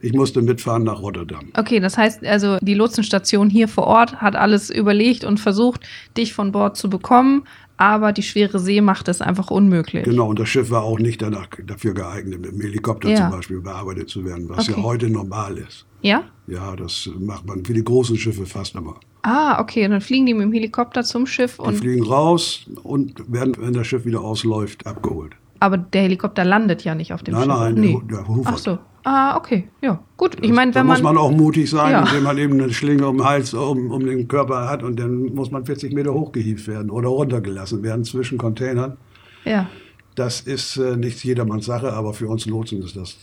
Ich 0.00 0.12
musste 0.12 0.42
mitfahren 0.42 0.84
nach 0.84 1.00
Rotterdam. 1.00 1.48
Okay, 1.56 1.80
das 1.80 1.96
heißt 1.96 2.24
also, 2.26 2.58
die 2.60 2.74
Lotsenstation 2.74 3.48
hier 3.48 3.66
vor 3.66 3.84
Ort 3.86 4.16
hat 4.20 4.36
alles 4.36 4.68
überlegt 4.68 5.24
und 5.24 5.40
versucht, 5.40 5.80
dich 6.16 6.34
von 6.34 6.52
Bord 6.52 6.76
zu 6.76 6.90
bekommen, 6.90 7.44
aber 7.76 8.12
die 8.12 8.22
schwere 8.22 8.58
See 8.58 8.80
macht 8.80 9.08
es 9.08 9.20
einfach 9.20 9.50
unmöglich. 9.50 10.04
Genau, 10.04 10.28
und 10.30 10.38
das 10.38 10.48
Schiff 10.48 10.70
war 10.70 10.82
auch 10.82 10.98
nicht 10.98 11.20
danach, 11.22 11.48
dafür 11.64 11.94
geeignet, 11.94 12.40
mit 12.40 12.52
dem 12.52 12.60
Helikopter 12.60 13.08
Ja. 13.10 13.16
zum 13.16 13.30
Beispiel 13.30 13.60
bearbeitet 13.60 14.08
zu 14.08 14.24
werden, 14.24 14.48
was 14.48 14.68
Okay. 14.68 14.78
ja 14.78 14.84
heute 14.84 15.10
normal 15.10 15.58
ist. 15.58 15.84
Ja? 16.02 16.22
Ja, 16.46 16.76
das 16.76 17.08
macht 17.18 17.46
man 17.46 17.64
für 17.64 17.74
die 17.74 17.84
großen 17.84 18.16
Schiffe 18.16 18.46
fast 18.46 18.74
immer. 18.74 18.94
Ah, 19.22 19.60
okay, 19.60 19.84
und 19.84 19.90
dann 19.90 20.00
fliegen 20.00 20.26
die 20.26 20.34
mit 20.34 20.44
dem 20.44 20.52
Helikopter 20.52 21.02
zum 21.02 21.26
Schiff 21.26 21.56
Die 21.56 21.62
und 21.62 21.76
fliegen 21.78 22.04
raus 22.04 22.66
und 22.84 23.30
werden, 23.32 23.56
wenn 23.58 23.72
das 23.72 23.86
Schiff 23.88 24.04
wieder 24.04 24.20
ausläuft, 24.20 24.86
abgeholt. 24.86 25.32
aber 25.58 25.78
der 25.78 26.02
Helikopter 26.02 26.44
landet 26.44 26.84
ja 26.84 26.94
nicht 26.94 27.12
auf 27.12 27.22
dem 27.24 27.34
Nein, 27.34 27.42
Schiff. 27.44 27.58
nein, 27.58 27.74
nee. 27.74 27.98
der, 28.08 28.18
der 28.18 28.28
hufert. 28.28 28.52
Ach 28.54 28.58
so. 28.58 28.78
Ah, 29.08 29.36
okay. 29.36 29.68
Ja, 29.82 30.00
gut. 30.16 30.36
Ich 30.42 30.50
meine, 30.50 30.72
Da 30.72 30.80
wenn 30.80 30.86
muss 30.88 31.00
man. 31.00 31.14
man 31.14 31.22
auch 31.24 31.30
mutig 31.30 31.70
sein, 31.70 31.92
Ja. 31.92 32.00
indem 32.04 32.24
man 32.24 32.36
eben 32.38 32.60
eine 32.60 32.72
Schlinge 32.72 33.06
um 33.06 33.18
den 33.18 33.24
Hals, 33.24 33.54
um, 33.54 33.92
um 33.92 34.04
den 34.04 34.26
Körper 34.26 34.68
hat 34.68 34.82
und 34.82 34.98
dann 34.98 35.32
muss 35.32 35.52
man 35.52 35.64
40 35.64 35.92
Meter 35.94 36.12
hochgehievt 36.12 36.66
werden 36.66 36.90
oder 36.90 37.08
runtergelassen 37.08 37.84
werden 37.84 38.02
zwischen 38.04 38.36
Containern. 38.36 38.96
Ja, 39.44 39.68
Das 40.16 40.40
ist 40.40 40.76
äh, 40.78 40.96
nicht 40.96 41.22
jedermanns 41.22 41.66
Sache, 41.66 41.92
aber 41.92 42.14
für 42.14 42.26
uns 42.26 42.46
Lotsen 42.46 42.82
ist 42.82 42.96
das. 42.96 43.16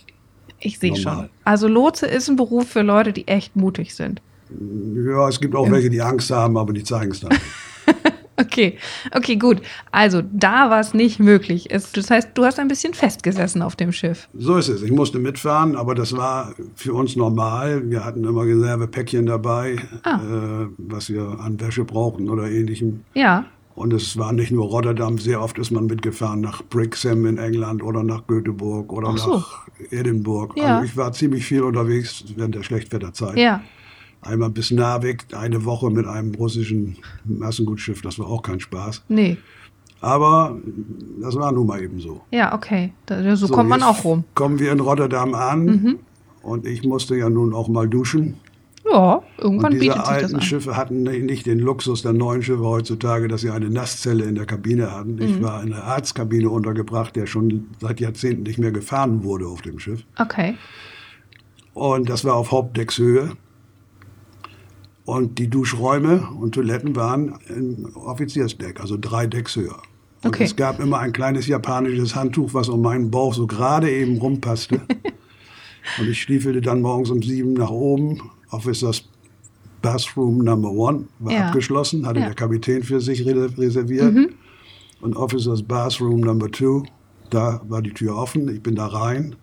ich 0.61 0.79
sehe 0.79 0.95
schon. 0.95 1.27
Also 1.43 1.67
Lotse 1.67 2.05
ist 2.05 2.29
ein 2.29 2.37
Beruf 2.37 2.69
für 2.69 2.81
Leute, 2.81 3.11
die 3.11 3.27
echt 3.27 3.57
mutig 3.57 3.93
sind. 3.93 4.21
Ja, 5.05 5.27
es 5.27 5.41
gibt 5.41 5.53
auch 5.53 5.69
welche, 5.69 5.89
die 5.89 6.01
Angst 6.01 6.31
haben, 6.31 6.55
aber 6.57 6.71
die 6.71 6.83
zeigen 6.85 7.11
es 7.11 7.19
dann. 7.19 7.31
Okay, 8.35 8.77
okay, 9.15 9.35
gut. 9.35 9.61
Also 9.91 10.21
da 10.31 10.69
war 10.71 10.79
es 10.79 10.93
nicht 10.93 11.19
möglich. 11.19 11.67
Es, 11.69 11.91
das 11.91 12.09
heißt, 12.09 12.29
du 12.33 12.45
hast 12.45 12.59
ein 12.59 12.67
bisschen 12.67 12.93
festgesessen 12.95 13.61
auf 13.61 13.75
dem 13.75 13.91
Schiff. 13.91 14.27
So 14.33 14.55
ist 14.57 14.69
es. 14.69 14.81
Ich 14.81 14.91
musste 14.91 15.19
mitfahren, 15.19 15.75
aber 15.75 15.93
das 15.93 16.17
war 16.17 16.55
für 16.75 16.93
uns 16.93 17.15
normal. 17.15 17.89
Wir 17.91 18.03
hatten 18.03 18.23
immer 18.23 18.43
Reservepäckchen 18.43 19.25
dabei, 19.27 19.75
Ah. 20.03 20.15
äh, 20.63 20.67
was 20.77 21.09
wir 21.09 21.39
an 21.39 21.59
Wäsche 21.59 21.83
brauchten 21.85 22.27
oder 22.29 22.49
ähnlichem. 22.49 23.01
Ja, 23.13 23.45
Und 23.75 23.93
es 23.93 24.17
war 24.17 24.33
nicht 24.33 24.51
nur 24.51 24.65
Rotterdam, 24.67 25.17
sehr 25.19 25.41
oft 25.41 25.57
ist 25.59 25.71
man 25.71 25.85
mitgefahren 25.87 26.41
nach 26.41 26.63
Brixham 26.63 27.25
in 27.25 27.37
England 27.37 27.81
oder 27.83 28.03
nach 28.03 28.25
Göteborg 28.27 28.91
oder 28.93 29.15
so. 29.17 29.35
nach 29.37 29.67
Edinburgh. 29.91 30.53
Ja. 30.59 30.75
Also 30.79 30.85
ich 30.85 30.97
war 30.97 31.11
ziemlich 31.13 31.45
viel 31.45 31.63
unterwegs 31.63 32.23
während 32.35 32.55
der 32.55 32.63
Schlechtwetterzeit. 32.63 33.37
ja. 33.37 33.61
Einmal 34.23 34.49
bis 34.49 34.71
Narvik, 34.71 35.25
eine 35.33 35.65
Woche 35.65 35.89
mit 35.89 36.05
einem 36.07 36.33
russischen 36.35 36.97
Massengutschiff, 37.25 38.01
das 38.01 38.19
war 38.19 38.27
auch 38.27 38.41
kein 38.41 38.59
Spaß. 38.59 39.03
Nee. 39.09 39.37
Aber 40.01 40.57
das 41.21 41.35
war 41.35 41.51
nun 41.51 41.67
mal 41.67 41.81
eben 41.81 41.99
so. 41.99 42.21
Ja, 42.31 42.53
okay. 42.53 42.91
Da, 43.05 43.35
so, 43.35 43.47
kommt 43.47 43.69
man 43.69 43.83
auch 43.83 44.03
rum. 44.03 44.19
Mhm. 44.19 44.23
Kommen 44.35 44.59
wir 44.59 44.71
in 44.71 44.79
Rotterdam 44.81 45.33
an 45.33 45.99
und 46.41 46.65
ich 46.67 46.83
musste 46.83 47.15
ja 47.15 47.29
nun 47.29 47.53
auch 47.53 47.67
mal 47.69 47.87
duschen. 47.87 48.35
Ja, 48.91 49.23
irgendwann 49.37 49.71
Und 49.73 49.79
diese 49.81 49.93
bietet 49.93 50.05
sich 50.05 50.13
das 50.15 50.23
alten 50.23 50.35
an. 50.35 50.41
Schiffe 50.41 50.75
hatten 50.75 51.03
ni- 51.03 51.19
nicht 51.21 51.45
den 51.45 51.59
Luxus 51.59 52.01
der 52.01 52.11
neuen 52.11 52.43
Schiffe 52.43 52.65
heutzutage, 52.65 53.29
dass 53.29 53.39
sie 53.39 53.49
eine 53.49 53.69
Nasszelle 53.69 54.25
in 54.25 54.35
der 54.35 54.45
Kabine 54.45 54.91
hatten. 54.91 55.21
Ich 55.21 55.39
Mhm. 55.39 55.41
war 55.43 55.63
in 55.63 55.71
einer 55.71 55.85
Arztkabine 55.85 56.49
untergebracht, 56.49 57.15
der 57.15 57.25
schon 57.25 57.67
seit 57.79 58.01
Jahrzehnten 58.01 58.43
nicht 58.43 58.59
mehr 58.59 58.73
gefahren 58.73 59.23
wurde 59.23 59.47
auf 59.47 59.61
dem 59.61 59.79
Schiff. 59.79 60.03
Okay. 60.19 60.55
Und 61.73 62.09
das 62.09 62.25
war 62.25 62.35
auf 62.35 62.51
Hauptdeckshöhe. 62.51 63.31
Und 65.05 65.38
die 65.38 65.50
Duschräume 65.50 66.29
und 66.39 66.55
Toiletten 66.55 66.95
waren 66.95 67.36
im 67.50 67.93
Offiziersdeck, 67.95 68.79
also 68.79 68.98
drei 69.00 69.27
Decks 69.27 69.55
höher. 69.55 69.81
Und 70.24 70.29
Okay. 70.29 70.45
es 70.45 70.55
gab 70.55 70.79
immer 70.79 71.00
ein 71.00 71.12
kleines 71.12 71.48
japanisches 71.48 72.15
Handtuch, 72.15 72.53
was 72.53 72.69
um 72.69 72.81
meinen 72.81 73.12
Bauch 73.12 73.33
so 73.33 73.45
gerade 73.45 73.91
eben 73.91 74.17
rumpasste. 74.19 74.81
und 76.00 76.07
ich 76.10 76.22
stiefelte 76.22 76.62
dann 76.62 76.81
morgens 76.81 77.10
um 77.10 77.22
sieben 77.22 77.53
nach 77.53 77.69
oben. 77.69 78.22
Officers 78.51 79.10
Bathroom 79.81 80.38
Number 80.38 80.72
One 80.72 81.05
war 81.19 81.33
Ja. 81.33 81.48
abgeschlossen, 81.48 82.05
hatte 82.05 82.19
Ja. 82.19 82.25
Mhm. 82.27 82.29
der 82.29 82.36
Kapitän 82.36 82.83
für 82.83 83.01
sich 83.01 83.25
re- 83.25 83.50
reserviert. 83.57 84.15
Und 85.01 85.17
Officers 85.17 85.62
Bathroom 85.62 86.22
Number 86.22 86.50
Two, 86.50 86.83
da 87.29 87.60
war 87.67 87.81
die 87.81 87.91
Tür 87.91 88.15
offen. 88.15 88.48
Ich 88.48 88.63
bin 88.63 88.75
da 88.75 88.88
rein 88.88 89.36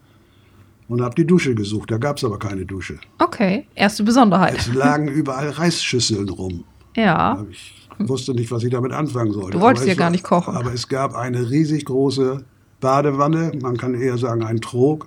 und 0.90 1.02
habe 1.02 1.14
die 1.14 1.24
Dusche 1.24 1.54
gesucht. 1.54 1.90
Da 1.90 1.98
gab 1.98 2.16
es 2.16 2.24
aber 2.24 2.38
keine 2.38 2.66
Dusche. 2.66 2.98
Okay. 3.18 3.66
Erste 3.76 4.02
Besonderheit. 4.02 4.58
Es 4.58 4.74
lagen 4.74 5.06
überall 5.06 5.50
Reisschüsseln 5.50 6.28
rum. 6.28 6.64
Ja. 6.96 7.46
Ich 7.48 7.86
wusste 7.98 8.34
nicht, 8.34 8.50
was 8.50 8.64
ich 8.64 8.70
damit 8.70 8.92
anfangen 8.92 9.32
sollte. 9.32 9.52
Du 9.52 9.60
wolltest 9.60 9.86
ja 9.86 9.94
gar 9.94 10.10
nicht 10.10 10.24
kochen. 10.24 10.56
Aber 10.56 10.74
es 10.74 10.88
gab 10.88 11.14
eine 11.14 11.48
riesig 11.48 11.84
große 11.84 12.44
Badewanne, 12.80 13.52
man 13.62 13.76
kann 13.76 13.94
eher 13.94 14.18
sagen 14.18 14.42
ein 14.42 14.60
Trog. 14.60 15.06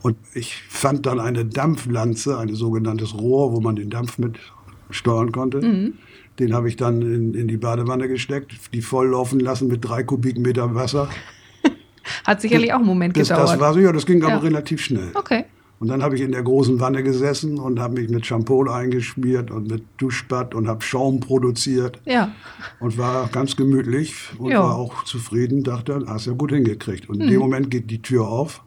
Und 0.00 0.16
ich 0.32 0.62
fand 0.68 1.04
dann 1.04 1.20
eine 1.20 1.44
Dampflanze, 1.44 2.38
ein 2.38 2.54
sogenanntes 2.54 3.14
Rohr, 3.14 3.52
wo 3.52 3.60
man 3.60 3.76
den 3.76 3.90
Dampf 3.90 4.16
mit 4.16 4.38
steuern 4.88 5.32
konnte. 5.32 5.60
Mhm. 5.60 5.94
Den 6.38 6.54
habe 6.54 6.68
ich 6.68 6.76
dann 6.76 7.02
in, 7.02 7.34
in 7.34 7.46
die 7.46 7.58
Badewanne 7.58 8.08
gesteckt, 8.08 8.52
die 8.72 8.80
voll 8.80 9.08
laufen 9.08 9.38
lassen 9.38 9.68
mit 9.68 9.84
drei 9.84 10.02
Kubikmeter 10.02 10.74
Wasser. 10.74 11.10
Hat 12.26 12.40
sicherlich 12.40 12.72
auch 12.72 12.78
einen 12.78 12.86
Moment 12.86 13.14
Bis 13.14 13.28
gedauert. 13.28 13.50
das 13.50 13.60
war 13.60 13.74
so, 13.74 13.80
ja, 13.80 13.92
das 13.92 14.06
ging 14.06 14.20
Ja. 14.22 14.28
aber 14.28 14.42
relativ 14.42 14.80
schnell. 14.82 15.10
okay. 15.14 15.44
Und 15.80 15.88
dann 15.88 16.02
habe 16.02 16.14
ich 16.14 16.22
in 16.22 16.32
der 16.32 16.42
großen 16.42 16.80
Wanne 16.80 17.02
gesessen 17.02 17.58
und 17.58 17.78
habe 17.80 18.00
mich 18.00 18.08
mit 18.08 18.24
Shampoo 18.24 18.64
eingeschmiert 18.70 19.50
und 19.50 19.68
mit 19.68 19.82
Duschbad 19.98 20.54
und 20.54 20.66
habe 20.68 20.82
Schaum 20.82 21.20
produziert 21.20 22.00
Ja. 22.06 22.30
und 22.80 22.96
war 22.96 23.28
ganz 23.28 23.56
gemütlich 23.56 24.14
und 24.38 24.50
Ja. 24.52 24.62
war 24.62 24.76
auch 24.76 25.04
zufrieden, 25.04 25.62
dachte, 25.64 26.04
hast 26.06 26.26
ja 26.26 26.32
gut 26.32 26.52
hingekriegt. 26.52 27.08
Und 27.10 27.20
in 27.20 27.28
dem 27.28 27.40
Moment 27.40 27.70
geht 27.70 27.90
die 27.90 28.00
Tür 28.00 28.28
auf, 28.28 28.62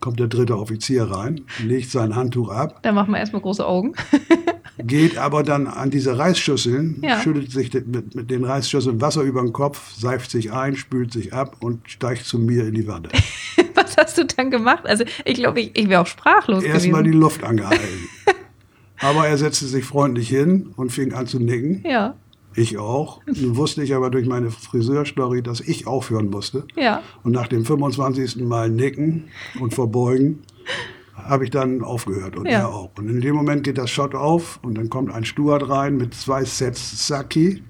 kommt 0.00 0.20
der 0.20 0.28
dritte 0.28 0.56
Offizier 0.58 1.04
rein, 1.10 1.40
legt 1.64 1.90
sein 1.90 2.14
Handtuch 2.14 2.50
ab, 2.50 2.78
Dann 2.82 2.94
machen 2.94 3.10
wir 3.12 3.18
erstmal 3.18 3.42
große 3.42 3.66
Augen. 3.66 3.94
Geht 4.78 5.18
aber 5.18 5.42
dann 5.42 5.66
an 5.66 5.90
diese 5.90 6.18
Reisschüsseln, 6.18 6.98
Ja. 7.02 7.20
schüttet 7.20 7.50
sich 7.50 7.72
mit, 7.72 8.14
mit 8.14 8.30
den 8.30 8.44
Reisschüsseln 8.44 9.00
Wasser 9.00 9.22
über 9.22 9.42
den 9.42 9.52
Kopf, 9.52 9.94
seift 9.94 10.30
sich 10.30 10.52
ein, 10.52 10.76
spült 10.76 11.12
sich 11.12 11.32
ab 11.32 11.56
und 11.60 11.88
steigt 11.88 12.24
zu 12.24 12.38
mir 12.38 12.66
in 12.66 12.74
die 12.74 12.86
Wanne. 12.86 13.08
Was 13.74 13.96
hast 13.96 14.18
du 14.18 14.24
dann 14.24 14.50
gemacht? 14.50 14.84
Also 14.86 15.04
ich 15.24 15.34
glaube, 15.34 15.60
ich, 15.60 15.70
ich 15.78 15.88
wäre 15.88 16.02
auch 16.02 16.06
sprachlos 16.06 16.64
Erstmal 16.64 17.02
die 17.02 17.10
gewesen. 17.10 17.20
Luft 17.20 17.44
angehalten. 17.44 18.08
aber 19.00 19.26
er 19.28 19.36
setzte 19.38 19.66
sich 19.66 19.84
freundlich 19.84 20.28
hin 20.28 20.70
und 20.76 20.90
fing 20.90 21.12
an 21.12 21.26
zu 21.26 21.38
nicken. 21.38 21.82
Ja. 21.88 22.14
Ich 22.56 22.78
auch. 22.78 23.20
Nun 23.26 23.56
wusste 23.56 23.82
ich 23.82 23.94
aber 23.94 24.10
durch 24.10 24.26
meine 24.26 24.50
Friseurstory, 24.50 25.42
dass 25.42 25.60
ich 25.60 25.86
aufhören 25.88 26.30
musste. 26.30 26.64
Ja. 26.76 27.02
Und 27.24 27.32
nach 27.32 27.48
dem 27.48 27.64
25. 27.64 28.36
Mal 28.44 28.70
nicken 28.70 29.24
und 29.60 29.74
verbeugen, 29.74 30.38
habe 31.16 31.44
ich 31.44 31.50
dann 31.50 31.82
aufgehört 31.82 32.36
und 32.36 32.46
Ja. 32.46 32.60
er 32.60 32.68
auch. 32.68 32.90
Und 32.98 33.08
in 33.08 33.20
dem 33.20 33.34
Moment 33.36 33.62
geht 33.64 33.78
das 33.78 33.90
Shot 33.90 34.14
auf 34.14 34.58
und 34.62 34.76
dann 34.76 34.90
kommt 34.90 35.12
ein 35.12 35.24
Steward 35.24 35.68
rein 35.68 35.96
mit 35.96 36.14
zwei 36.14 36.44
Sets 36.44 37.06
Saki. 37.06 37.62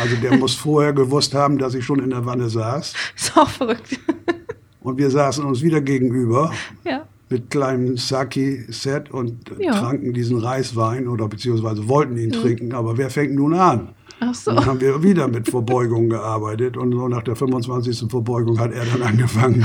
Also 0.00 0.16
der 0.16 0.36
muss 0.38 0.54
vorher 0.54 0.92
gewusst 0.92 1.34
haben, 1.34 1.58
dass 1.58 1.74
ich 1.74 1.84
schon 1.84 1.98
in 1.98 2.10
der 2.10 2.24
Wanne 2.26 2.48
saß. 2.48 2.94
Ist 3.16 3.36
auch 3.36 3.48
verrückt. 3.48 3.98
Und 4.80 4.98
wir 4.98 5.10
saßen 5.10 5.44
uns 5.44 5.62
wieder 5.62 5.80
gegenüber 5.80 6.50
ja. 6.84 7.06
mit 7.28 7.50
kleinem 7.50 7.96
Saki-Set 7.96 9.12
und 9.12 9.48
Ja. 9.60 9.74
Mhm. 9.74 9.78
tranken 9.78 10.12
diesen 10.12 10.38
Reiswein 10.38 11.06
oder 11.06 11.28
beziehungsweise 11.28 11.86
wollten 11.88 12.16
ihn 12.18 12.32
trinken. 12.32 12.72
Aber 12.74 12.98
wer 12.98 13.08
fängt 13.08 13.32
nun 13.32 13.54
an? 13.54 13.90
Ach 14.18 14.34
so. 14.34 14.52
Dann 14.52 14.66
haben 14.66 14.80
wir 14.80 15.02
wieder 15.04 15.28
mit 15.28 15.48
Verbeugung 15.48 16.08
gearbeitet 16.08 16.76
und 16.76 16.90
so 16.92 17.06
nach 17.06 17.22
der 17.22 17.36
25. 17.36 18.10
Verbeugung 18.10 18.58
hat 18.58 18.72
er 18.72 18.84
dann 18.84 19.02
angefangen, 19.08 19.64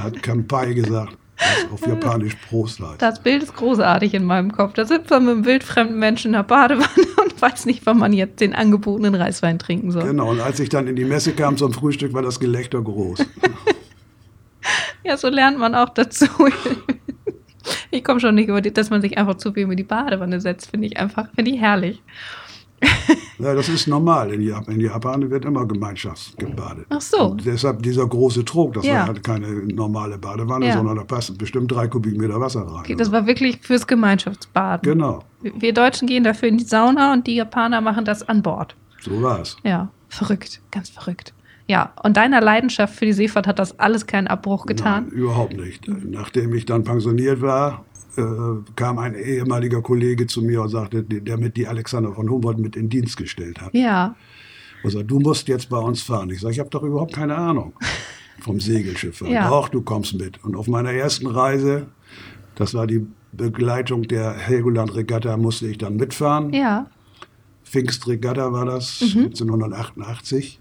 hat 0.00 0.20
Kampai 0.20 0.74
gesagt, 0.74 1.16
was 1.38 1.72
auf 1.72 1.86
Japanisch 1.86 2.34
Prost 2.48 2.80
heißt. 2.80 3.00
Das 3.00 3.20
Bild 3.20 3.42
ist 3.42 3.54
großartig 3.56 4.14
in 4.14 4.24
meinem 4.24 4.52
Kopf. 4.52 4.74
Da 4.74 4.84
sitzt 4.84 5.10
man 5.10 5.24
mit 5.24 5.34
einem 5.34 5.44
wildfremden 5.44 5.98
Menschen 5.98 6.28
in 6.28 6.32
der 6.34 6.42
Badewanne 6.42 7.06
und 7.22 7.40
weiß 7.40 7.66
nicht, 7.66 7.84
wann 7.86 7.98
man 7.98 8.12
jetzt 8.12 8.40
den 8.40 8.54
angebotenen 8.54 9.14
Reiswein 9.14 9.58
trinken 9.58 9.90
soll. 9.90 10.04
Genau, 10.04 10.30
und 10.30 10.40
als 10.40 10.60
ich 10.60 10.68
dann 10.68 10.86
in 10.86 10.96
die 10.96 11.04
Messe 11.04 11.32
kam 11.32 11.56
zum 11.56 11.72
Frühstück, 11.72 12.12
war 12.12 12.22
das 12.22 12.40
Gelächter 12.40 12.80
groß. 12.82 13.24
Ja, 15.04 15.16
so 15.16 15.28
lernt 15.28 15.56
man 15.56 15.76
auch 15.76 15.90
dazu. 15.90 16.26
Ich 17.92 18.02
komme 18.02 18.18
schon 18.18 18.34
nicht 18.34 18.48
über 18.48 18.60
die, 18.60 18.72
dass 18.72 18.90
man 18.90 19.00
sich 19.00 19.16
einfach 19.16 19.36
zu 19.36 19.52
viel 19.52 19.62
über 19.62 19.76
die 19.76 19.84
Badewanne 19.84 20.40
setzt, 20.40 20.70
finde 20.70 20.88
ich 20.88 20.98
einfach, 20.98 21.28
finde 21.34 21.52
ich 21.52 21.60
herrlich. 21.60 22.02
Ja, 23.38 23.54
das 23.54 23.68
ist 23.68 23.86
normal. 23.86 24.32
In 24.32 24.40
Japan, 24.40 24.74
in 24.76 24.80
Japan 24.80 25.30
wird 25.30 25.44
immer 25.44 25.66
gemeinschaftsgebadet. 25.66 26.86
Ach 26.88 27.00
so. 27.02 27.32
Und 27.32 27.44
deshalb 27.44 27.82
dieser 27.82 28.06
große 28.06 28.44
Trog, 28.46 28.72
das 28.72 28.86
Ja. 28.86 28.94
war 29.00 29.06
halt 29.08 29.22
keine 29.22 29.48
normale 29.74 30.16
Badewanne, 30.16 30.68
Ja. 30.68 30.72
sondern 30.78 30.96
da 30.96 31.04
passen 31.04 31.36
bestimmt 31.36 31.70
drei 31.70 31.86
Kubikmeter 31.86 32.40
Wasser 32.40 32.62
rein. 32.62 32.80
Okay, 32.80 32.94
das 32.94 33.12
war 33.12 33.26
wirklich 33.26 33.58
fürs 33.60 33.86
Gemeinschaftsbaden. 33.86 34.90
genau, 34.90 35.22
Wir 35.42 35.74
Deutschen 35.74 36.08
gehen 36.08 36.24
dafür 36.24 36.48
in 36.48 36.56
die 36.56 36.64
Sauna 36.64 37.12
und 37.12 37.26
die 37.26 37.36
Japaner 37.36 37.82
machen 37.82 38.06
das 38.06 38.26
an 38.26 38.40
Bord. 38.42 38.74
so 39.02 39.20
war 39.22 39.40
es. 39.40 39.56
Ja, 39.64 39.90
verrückt, 40.08 40.62
ganz 40.70 40.88
verrückt. 40.88 41.34
Ja, 41.68 41.92
und 42.02 42.16
deiner 42.16 42.40
Leidenschaft 42.40 42.94
für 42.94 43.04
die 43.04 43.12
Seefahrt 43.12 43.46
hat 43.46 43.58
das 43.58 43.78
alles 43.78 44.06
keinen 44.06 44.28
Abbruch 44.28 44.64
getan? 44.66 45.08
Nein, 45.10 45.18
überhaupt 45.18 45.56
nicht. 45.56 45.86
Nachdem 45.88 46.54
ich 46.54 46.64
dann 46.64 46.84
pensioniert 46.84 47.42
war, 47.42 47.84
äh, 48.16 48.22
kam 48.76 48.98
ein 48.98 49.14
ehemaliger 49.14 49.82
Kollege 49.82 50.26
zu 50.26 50.42
mir 50.42 50.62
und 50.62 50.68
sagte, 50.68 51.02
der 51.02 51.36
mit 51.38 51.56
die 51.56 51.66
Alexander 51.66 52.12
von 52.12 52.28
Humboldt 52.30 52.58
mit 52.58 52.76
in 52.76 52.88
Dienst 52.88 53.16
gestellt 53.16 53.60
hat. 53.60 53.74
Ja, 53.74 54.14
Und 54.84 54.90
sagte, 54.90 55.06
du 55.06 55.18
musst 55.20 55.48
jetzt 55.48 55.68
bei 55.68 55.78
uns 55.78 56.02
fahren. 56.02 56.30
Ich 56.30 56.40
sage, 56.40 56.52
ich 56.52 56.58
habe 56.60 56.70
doch 56.70 56.82
überhaupt 56.82 57.14
keine 57.14 57.36
Ahnung 57.36 57.72
vom 58.40 58.60
Segelschiff. 58.60 59.20
Ja. 59.26 59.48
Doch, 59.48 59.68
du 59.68 59.82
kommst 59.82 60.14
mit. 60.14 60.42
Und 60.44 60.56
auf 60.56 60.66
meiner 60.68 60.92
ersten 60.92 61.26
Reise, 61.26 61.86
das 62.54 62.74
war 62.74 62.86
die 62.86 63.06
Begleitung 63.32 64.02
der 64.08 64.32
Helgoland-Regatta, 64.32 65.36
musste 65.36 65.66
ich 65.68 65.78
dann 65.78 65.96
mitfahren. 65.96 66.52
ja, 66.52 66.86
Pfingstregatta 67.64 68.52
war 68.52 68.64
das, 68.64 69.00
Mhm. 69.14 69.24
1988. 69.26 70.60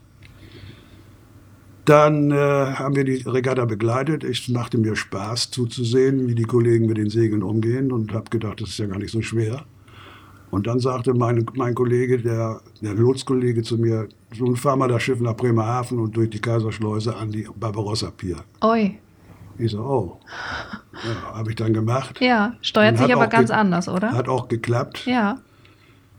Dann 1.86 2.32
äh, 2.32 2.36
haben 2.36 2.96
wir 2.96 3.04
die 3.04 3.22
Regatta 3.27 3.65
begleitet. 3.65 4.24
Ich 4.24 4.50
machte 4.50 4.77
mir 4.77 4.96
Spaß 4.96 5.51
zuzusehen, 5.51 6.27
wie 6.27 6.36
die 6.36 6.44
Kollegen 6.44 6.88
mit 6.88 6.98
den 6.98 7.10
Segeln 7.10 7.44
umgehen 7.44 7.92
und 7.92 8.12
habe 8.13 8.30
gedacht, 8.30 8.60
das 8.62 8.70
ist 8.70 8.80
ja 8.80 8.88
gar 8.88 8.98
nicht 8.98 9.12
so 9.12 9.22
schwer. 9.22 9.65
Und 10.51 10.68
dann 10.68 10.80
sagte 10.80 11.13
mein, 11.13 11.46
mein 11.56 11.75
Kollege, 11.75 12.18
der, 12.18 12.62
der 12.82 12.94
Lotskollege 12.94 13.62
zu 13.62 13.77
mir, 13.77 14.08
so 14.36 14.56
fahr 14.56 14.77
mal 14.77 14.88
das 14.88 15.04
Schiff 15.04 15.20
nach 15.20 15.36
Bremerhaven 15.36 16.00
und 16.00 16.15
durch 16.15 16.30
die 16.30 16.39
Kaiserschleuse 16.39 17.15
an 17.15 17.32
die 17.32 17.48
Barbarossa 17.56 18.12
Pier. 18.12 18.38
oi. 18.62 18.98
Ich 19.58 19.72
so, 19.72 19.80
oh. 19.80 20.20
Ja, 20.94 21.38
habe 21.38 21.50
ich 21.51 21.56
dann 21.56 21.74
gemacht. 21.74 22.20
Ja, 22.20 22.56
steuert 22.62 23.00
Und 23.00 23.06
sich 23.06 23.15
aber 23.15 23.27
ganz 23.27 23.51
anders, 23.51 23.88
oder? 23.88 24.12
Hat 24.12 24.27
auch 24.27 24.50
geklappt. 24.50 25.06
ja, 25.06 25.39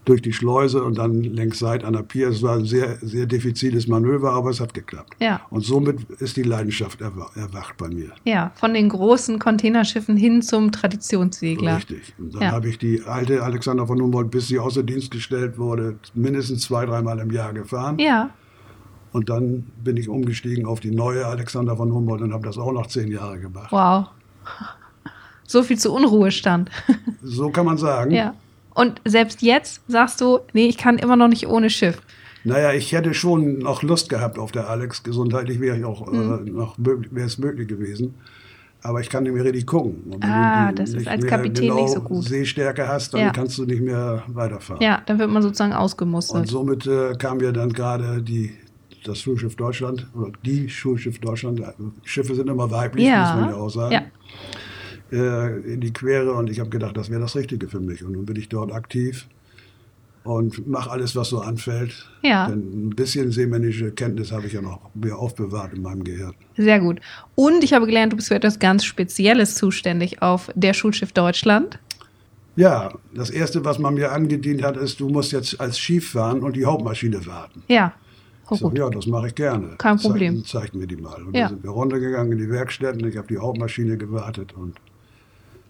Durch 0.07 0.23
die 0.23 0.33
Schleuse 0.33 0.83
und 0.85 0.97
dann 0.99 1.23
längs 1.23 1.59
Seit 1.59 1.85
an 1.85 1.93
der 1.93 2.03
Pier. 2.05 2.29
Es 2.29 2.41
war 2.43 2.57
ein 2.57 2.65
sehr, 2.65 2.97
sehr 3.03 3.27
diffiziles 3.27 3.89
Manöver, 3.89 4.33
aber 4.33 4.51
es 4.51 4.61
hat 4.61 4.73
geklappt. 4.73 5.15
ja, 5.21 5.41
Und 5.51 5.65
somit 5.65 6.09
ist 6.21 6.37
die 6.37 6.45
Leidenschaft 6.45 7.03
erwa- 7.03 7.37
erwacht 7.37 7.77
bei 7.77 7.89
mir. 7.89 8.13
ja. 8.25 8.53
Von 8.55 8.73
den 8.73 8.89
großen 8.89 9.39
Containerschiffen 9.41 10.17
hin 10.17 10.43
zum 10.43 10.73
Traditionssegler. 10.73 11.77
Richtig. 11.79 12.15
Und 12.19 12.35
dann 12.35 12.43
Ja. 12.43 12.53
habe 12.53 12.69
ich 12.69 12.79
die 12.79 13.03
alte 13.03 13.43
Alexander 13.43 13.87
von 13.87 14.01
Humboldt, 14.01 14.31
bis 14.31 14.47
sie 14.49 14.59
außer 14.61 14.83
Dienst 14.85 15.11
gestellt 15.11 15.59
wurde, 15.59 15.97
mindestens 16.15 16.63
zwei, 16.63 16.87
dreimal 16.87 17.19
im 17.19 17.31
Jahr 17.33 17.53
gefahren. 17.53 17.99
Ja, 17.99 18.31
Und 19.13 19.29
dann 19.31 19.65
bin 19.83 19.97
ich 19.97 20.09
umgestiegen 20.09 20.67
auf 20.67 20.79
die 20.81 20.91
neue 20.93 21.27
Alexander 21.27 21.77
von 21.77 21.93
Humboldt 21.93 22.23
und 22.23 22.33
habe 22.33 22.45
das 22.47 22.59
auch 22.59 22.71
noch 22.73 22.87
zehn 22.87 23.11
Jahre 23.11 23.39
gemacht. 23.41 23.73
wow. 23.73 24.07
So 25.49 25.63
viel 25.63 25.79
zu 25.79 25.93
Unruhestand. 25.93 26.71
So 27.23 27.51
kann 27.51 27.67
man 27.67 27.77
sagen. 27.79 28.11
ja. 28.13 28.35
Und 28.77 29.01
selbst 29.07 29.41
jetzt 29.43 29.81
sagst 29.89 30.21
du, 30.21 30.41
nee, 30.53 30.67
ich 30.67 30.77
kann 30.77 30.99
immer 30.99 31.17
noch 31.17 31.29
nicht 31.29 31.47
ohne 31.49 31.71
Schiff. 31.71 32.01
Naja, 32.45 32.73
ich 32.73 32.93
hätte 32.93 33.15
schon 33.15 33.59
noch 33.59 33.83
Lust 33.83 34.09
gehabt 34.11 34.39
auf 34.39 34.53
der 34.53 34.69
Alex. 34.69 35.03
Gesundheitlich 35.03 35.59
wäre 35.61 35.79
ich 35.79 35.85
auch 35.85 36.07
Mhm. 36.13 36.47
äh, 36.47 36.51
noch 36.51 36.77
möglich, 36.79 37.13
wäre 37.13 37.27
es 37.27 37.39
möglich 37.39 37.67
gewesen. 37.69 38.15
Aber 38.83 39.01
ich 39.01 39.09
kann 39.09 39.25
nicht 39.25 39.33
mehr 39.33 39.43
richtig 39.45 39.67
gucken. 39.67 40.03
Und 40.13 40.23
wenn 40.23 40.31
Ah, 40.31 40.69
du 40.71 40.77
das 40.83 40.93
ist 40.93 41.09
als 41.09 41.27
Kapitän 41.27 41.75
nicht 41.75 41.89
so 41.89 41.95
genau 41.97 42.09
gut. 42.17 42.25
Sehstärke 42.25 42.87
hast, 42.87 43.15
dann 43.15 43.21
Ja. 43.23 43.31
kannst 43.31 43.59
du 43.59 43.65
nicht 43.65 43.81
mehr 43.83 44.23
weiterfahren. 44.29 44.81
Ja, 44.83 45.03
dann 45.07 45.19
wird 45.19 45.31
man 45.31 45.43
sozusagen 45.43 45.73
Und 45.73 45.79
ausgemustert. 45.79 46.47
somit 46.47 46.87
äh, 46.87 47.15
kam 47.19 47.41
ja 47.41 47.51
dann 47.51 47.73
gerade 47.73 48.23
die, 48.23 48.53
das 49.05 49.19
Schulschiff 49.21 49.57
Deutschland 49.57 50.07
oder 50.15 50.31
die 50.45 50.69
Schulschiff 50.69 51.19
Deutschland. 51.19 51.65
also 51.65 51.93
Schiffe 52.05 52.35
sind 52.35 52.49
immer 52.49 52.71
weiblich, 52.71 53.07
Ja. 53.07 53.33
muss 53.35 53.41
man 53.41 53.51
ja 53.51 53.57
auch 53.57 53.71
sagen. 53.71 53.93
Ja. 53.93 54.03
Äh, 55.13 55.61
in 55.75 55.81
die 55.81 55.93
Quere 55.93 56.33
und 56.33 56.51
ich 56.51 56.59
habe 56.61 56.71
gedacht, 56.71 56.97
das 56.97 57.11
wäre 57.11 57.21
das 57.21 57.37
Richtige 57.37 57.69
für 57.69 57.81
mich. 57.81 58.03
Und 58.05 58.13
nun 58.13 58.27
bin 58.27 58.37
ich 58.37 58.49
dort 58.49 58.73
aktiv 58.73 59.29
und 60.25 60.67
mache 60.67 60.91
alles, 60.91 61.15
was 61.15 61.29
so 61.29 61.39
anfällt. 61.41 62.11
Ja. 62.23 62.49
Denn 62.49 62.89
ein 62.89 62.91
bisschen 62.91 63.31
seemännische 63.31 63.93
Kenntnis 63.93 64.33
habe 64.33 64.47
ich 64.49 64.55
ja 64.55 64.61
noch 64.63 64.81
mir 64.95 65.17
aufbewahrt 65.17 65.73
in 65.75 65.83
meinem 65.83 66.03
Gehirn. 66.03 66.35
Sehr 66.57 66.81
gut. 66.81 66.99
Und 67.37 67.63
ich 67.63 67.73
habe 67.73 67.87
gelernt, 67.87 68.13
du 68.13 68.17
bist 68.17 68.29
für 68.29 68.35
etwas 68.35 68.59
ganz 68.59 68.85
Spezielles 68.85 69.55
zuständig 69.55 70.23
auf 70.23 70.51
der 70.57 70.75
Schulschiff 70.75 71.13
Deutschland. 71.13 71.79
Ja, 72.57 72.93
das 73.15 73.31
Erste, 73.31 73.65
was 73.65 73.79
man 73.79 73.95
mir 73.95 74.11
angedient 74.13 74.63
hat, 74.65 74.77
ist, 74.77 74.99
du 74.99 75.09
musst 75.09 75.31
jetzt 75.31 75.61
als 75.61 75.79
Schiff 75.79 76.11
fahren 76.13 76.41
und 76.41 76.57
die 76.57 76.65
Hauptmaschine 76.65 77.25
warten. 77.27 77.63
Ja. 77.69 77.93
Oh, 78.49 78.57
gut. 78.57 78.79
ja, 78.79 78.89
das 78.91 79.07
mache 79.07 79.29
ich 79.29 79.35
gerne. 79.35 79.75
Kein 79.79 79.99
Zeig- 79.99 80.03
Problem. 80.11 80.45
Zeigt 80.45 80.75
mir 80.75 80.87
die 80.87 80.97
mal. 80.97 81.23
Und 81.23 81.35
Ja. 81.37 81.43
dann 81.43 81.51
sind 81.51 81.65
wir 81.65 81.71
runtergegangen 81.71 82.33
in 82.33 82.39
die 82.39 82.49
Werkstätten. 82.51 83.07
Ich 83.07 83.17
habe 83.17 83.27
die 83.29 83.39
Hauptmaschine 83.39 83.97
gewartet 83.99 84.55
und 84.57 84.77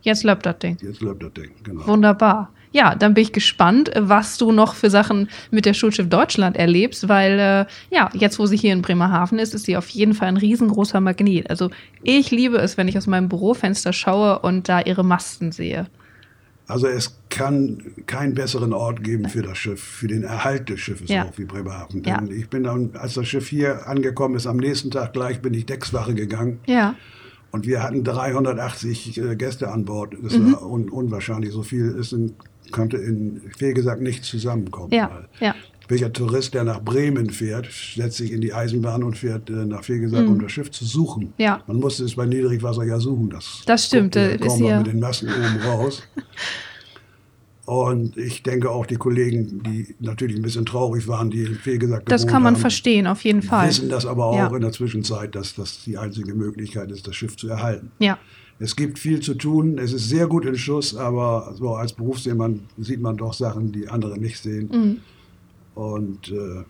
Jetzt 0.06 0.22
läuft 0.24 0.46
das 0.46 0.58
Ding. 0.60 0.78
jetzt 0.80 1.00
läuft 1.00 1.22
das 1.22 1.32
Ding. 1.34 1.50
Genau. 1.64 1.86
Wunderbar. 1.86 2.52
Ja, 2.72 2.94
dann 2.94 3.14
bin 3.14 3.22
ich 3.22 3.32
gespannt, 3.32 3.90
was 3.96 4.38
du 4.38 4.52
noch 4.52 4.74
für 4.74 4.90
Sachen 4.90 5.28
mit 5.50 5.64
der 5.66 5.74
Schulschiff 5.74 6.08
Deutschland 6.08 6.56
erlebst, 6.56 7.08
weil 7.08 7.38
äh, 7.38 7.94
ja, 7.94 8.10
jetzt 8.12 8.38
wo 8.38 8.46
sie 8.46 8.56
hier 8.56 8.72
in 8.72 8.82
Bremerhaven 8.82 9.38
ist, 9.38 9.54
ist 9.54 9.64
sie 9.64 9.76
auf 9.76 9.88
jeden 9.88 10.14
Fall 10.14 10.28
ein 10.28 10.36
riesengroßer 10.36 11.00
Magnet. 11.00 11.48
Also 11.50 11.70
ich 12.02 12.30
liebe 12.30 12.58
es, 12.58 12.76
wenn 12.76 12.86
ich 12.86 12.96
aus 12.98 13.06
meinem 13.06 13.28
Bürofenster 13.28 13.92
schaue 13.92 14.38
und 14.40 14.68
da 14.68 14.80
ihre 14.80 15.04
Masten 15.04 15.52
sehe. 15.52 15.86
Also 16.68 16.86
es 16.88 17.16
kann 17.30 17.78
keinen 18.06 18.34
besseren 18.34 18.72
Ort 18.72 19.02
geben 19.04 19.28
für 19.28 19.42
das 19.42 19.56
Schiff, 19.56 19.80
für 19.80 20.08
den 20.08 20.24
Erhalt 20.24 20.68
des 20.68 20.80
Schiffes 20.80 21.08
Ja. 21.08 21.24
auch 21.24 21.38
wie 21.38 21.44
Bremerhaven. 21.44 22.02
Ja. 22.04 22.18
Denn 22.20 22.36
ich 22.36 22.48
bin 22.48 22.64
dann, 22.64 22.90
als 22.94 23.14
das 23.14 23.26
Schiff 23.28 23.48
hier 23.48 23.86
angekommen 23.86 24.34
ist, 24.34 24.46
am 24.46 24.56
nächsten 24.56 24.90
Tag 24.90 25.12
gleich 25.12 25.40
bin 25.40 25.54
ich 25.54 25.64
Deckswache 25.66 26.14
gegangen 26.14 26.58
Ja, 26.66 26.94
und 27.56 27.66
wir 27.66 27.82
hatten 27.82 28.04
380 28.04 29.18
äh, 29.18 29.36
Gäste 29.36 29.70
an 29.70 29.84
Bord. 29.84 30.14
Das 30.22 30.36
Mhm. 30.38 30.52
war 30.52 30.62
un 30.70 30.88
unwahrscheinlich. 30.88 31.52
So 31.52 31.62
viel 31.62 31.86
ist 31.98 32.12
in, 32.12 32.34
könnte 32.72 32.96
in 32.98 33.40
Fehlgesagt 33.56 34.00
nicht 34.02 34.24
zusammenkommen. 34.24 34.92
ja, 34.92 35.10
ja, 35.40 35.54
Welcher 35.88 36.12
Tourist, 36.12 36.52
der 36.54 36.64
nach 36.64 36.80
Bremen 36.82 37.30
fährt, 37.30 37.68
setzt 37.94 38.16
sich 38.16 38.32
in 38.32 38.40
die 38.40 38.52
Eisenbahn 38.52 39.04
und 39.04 39.16
fährt 39.16 39.48
äh, 39.50 39.52
nach 39.66 39.84
Fehlgesagt, 39.84 40.26
um 40.28 40.40
das 40.40 40.50
Schiff 40.50 40.70
zu 40.72 40.84
suchen. 40.84 41.24
Mhm. 41.26 41.32
Ja. 41.38 41.62
Man 41.68 41.76
musste 41.78 42.04
es 42.04 42.16
bei 42.16 42.26
Niedrigwasser 42.26 42.82
ja 42.84 42.98
suchen. 42.98 43.30
Das, 43.30 43.62
Das 43.66 43.86
stimmt, 43.86 44.14
kaum 44.14 44.24
ist 44.48 44.58
noch 44.58 44.68
ja- 44.68 44.78
mit 44.78 44.88
den 44.88 44.98
Masten 45.00 45.28
oben 45.28 45.60
raus. 45.64 46.02
Und 47.66 48.16
ich 48.16 48.44
denke 48.44 48.70
auch 48.70 48.86
die 48.86 48.94
Kollegen, 48.94 49.60
die 49.64 49.96
natürlich 49.98 50.36
ein 50.36 50.42
bisschen 50.42 50.64
traurig 50.66 51.08
waren, 51.08 51.30
die 51.30 51.42
in 51.42 51.56
Fehlgesagt 51.56 52.10
das 52.10 52.26
kann 52.28 52.42
man 52.44 52.54
haben, 52.54 52.60
verstehen, 52.60 53.08
auf 53.08 53.24
jeden 53.24 53.42
Fall. 53.42 53.66
wissen 53.68 53.88
das 53.88 54.06
aber 54.06 54.26
auch 54.26 54.36
Ja. 54.36 54.54
in 54.54 54.60
der 54.60 54.70
Zwischenzeit, 54.70 55.34
dass 55.34 55.54
das 55.56 55.82
die 55.84 55.98
einzige 55.98 56.34
Möglichkeit 56.34 56.92
ist, 56.92 57.08
das 57.08 57.16
Schiff 57.16 57.36
zu 57.36 57.48
erhalten. 57.48 57.90
Ja, 57.98 58.18
Es 58.60 58.74
gibt 58.76 58.98
viel 59.00 59.20
zu 59.20 59.34
tun, 59.34 59.78
es 59.78 59.92
ist 59.92 60.08
sehr 60.08 60.28
gut 60.28 60.46
in 60.46 60.56
Schuss, 60.56 60.96
aber 60.96 61.52
so 61.58 61.74
als 61.74 61.92
Berufsseemann 61.92 62.60
sieht 62.78 63.00
man 63.02 63.16
doch 63.16 63.34
Sachen, 63.34 63.72
die 63.72 63.88
andere 63.88 64.16
nicht 64.16 64.38
sehen. 64.40 64.70
Mhm. 64.72 65.00
Und 65.74 66.28
äh, 66.28 66.34
da 66.34 66.64